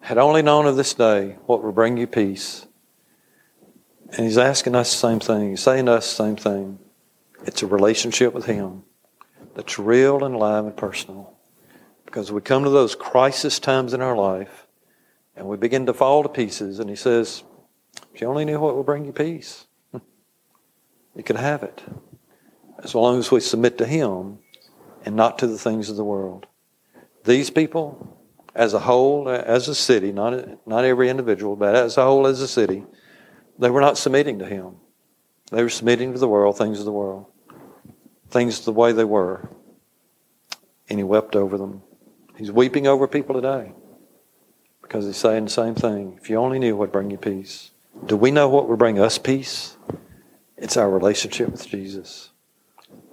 had 0.00 0.18
only 0.18 0.42
known 0.42 0.66
of 0.66 0.76
this 0.76 0.94
day 0.94 1.36
what 1.46 1.62
will 1.62 1.72
bring 1.72 1.96
you 1.96 2.06
peace. 2.06 2.66
And 4.10 4.24
he's 4.24 4.38
asking 4.38 4.74
us 4.74 4.90
the 4.92 4.98
same 4.98 5.20
thing. 5.20 5.50
He's 5.50 5.60
saying 5.60 5.86
to 5.86 5.92
us 5.92 6.08
the 6.08 6.24
same 6.24 6.36
thing. 6.36 6.78
It's 7.44 7.62
a 7.62 7.66
relationship 7.66 8.32
with 8.32 8.46
him 8.46 8.84
that's 9.54 9.78
real 9.78 10.24
and 10.24 10.34
alive 10.34 10.64
and 10.64 10.76
personal. 10.76 11.36
Because 12.06 12.32
we 12.32 12.40
come 12.40 12.64
to 12.64 12.70
those 12.70 12.94
crisis 12.94 13.58
times 13.58 13.92
in 13.92 14.00
our 14.00 14.16
life 14.16 14.66
and 15.36 15.46
we 15.46 15.56
begin 15.56 15.84
to 15.86 15.92
fall 15.92 16.22
to 16.22 16.28
pieces, 16.28 16.78
and 16.78 16.88
he 16.88 16.94
says, 16.94 17.42
If 18.14 18.20
you 18.20 18.28
only 18.28 18.44
knew 18.44 18.60
what 18.60 18.76
will 18.76 18.84
bring 18.84 19.04
you 19.04 19.12
peace, 19.12 19.66
you 19.92 21.22
could 21.24 21.36
have 21.36 21.64
it. 21.64 21.82
As 22.82 22.94
long 22.94 23.18
as 23.18 23.32
we 23.32 23.40
submit 23.40 23.76
to 23.78 23.86
him 23.86 24.38
and 25.04 25.14
not 25.14 25.38
to 25.38 25.46
the 25.46 25.58
things 25.58 25.90
of 25.90 25.96
the 25.96 26.04
world. 26.04 26.46
These 27.24 27.50
people, 27.50 28.18
as 28.54 28.74
a 28.74 28.80
whole, 28.80 29.28
as 29.28 29.68
a 29.68 29.74
city, 29.74 30.12
not, 30.12 30.66
not 30.66 30.84
every 30.84 31.08
individual, 31.08 31.56
but 31.56 31.74
as 31.74 31.96
a 31.96 32.04
whole, 32.04 32.26
as 32.26 32.40
a 32.40 32.48
city, 32.48 32.84
they 33.58 33.70
were 33.70 33.80
not 33.80 33.98
submitting 33.98 34.38
to 34.40 34.46
him. 34.46 34.76
They 35.50 35.62
were 35.62 35.70
submitting 35.70 36.12
to 36.12 36.18
the 36.18 36.28
world, 36.28 36.58
things 36.58 36.78
of 36.78 36.84
the 36.84 36.92
world, 36.92 37.26
things 38.28 38.64
the 38.64 38.72
way 38.72 38.92
they 38.92 39.04
were. 39.04 39.48
And 40.88 40.98
he 40.98 41.04
wept 41.04 41.36
over 41.36 41.56
them. 41.56 41.82
He's 42.36 42.50
weeping 42.50 42.86
over 42.86 43.06
people 43.06 43.34
today 43.34 43.72
because 44.82 45.06
he's 45.06 45.16
saying 45.16 45.44
the 45.44 45.50
same 45.50 45.74
thing. 45.74 46.18
If 46.20 46.28
you 46.28 46.36
only 46.36 46.58
knew 46.58 46.76
what 46.76 46.88
would 46.88 46.92
bring 46.92 47.10
you 47.10 47.16
peace. 47.16 47.70
Do 48.06 48.16
we 48.16 48.30
know 48.30 48.48
what 48.48 48.68
will 48.68 48.76
bring 48.76 48.98
us 48.98 49.18
peace? 49.18 49.76
It's 50.56 50.76
our 50.76 50.90
relationship 50.90 51.50
with 51.50 51.66
Jesus. 51.66 52.30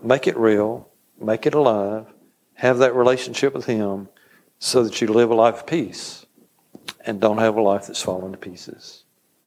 Make 0.03 0.27
it 0.27 0.35
real 0.37 0.90
make 1.21 1.45
it 1.45 1.53
alive, 1.53 2.07
have 2.55 2.79
that 2.79 2.95
relationship 2.95 3.53
with 3.53 3.65
Him 3.65 4.09
so 4.59 4.83
that 4.83 5.01
you 5.01 5.07
live 5.07 5.31
a 5.31 5.35
life 5.35 5.55
of 5.55 5.67
peace 5.67 6.25
and 7.05 7.19
don't 7.19 7.39
have 7.39 7.57
a 7.57 7.61
life 7.61 7.87
that's 7.87 8.01
fallen 8.01 8.31
to 8.31 8.37
pieces. 8.37 9.00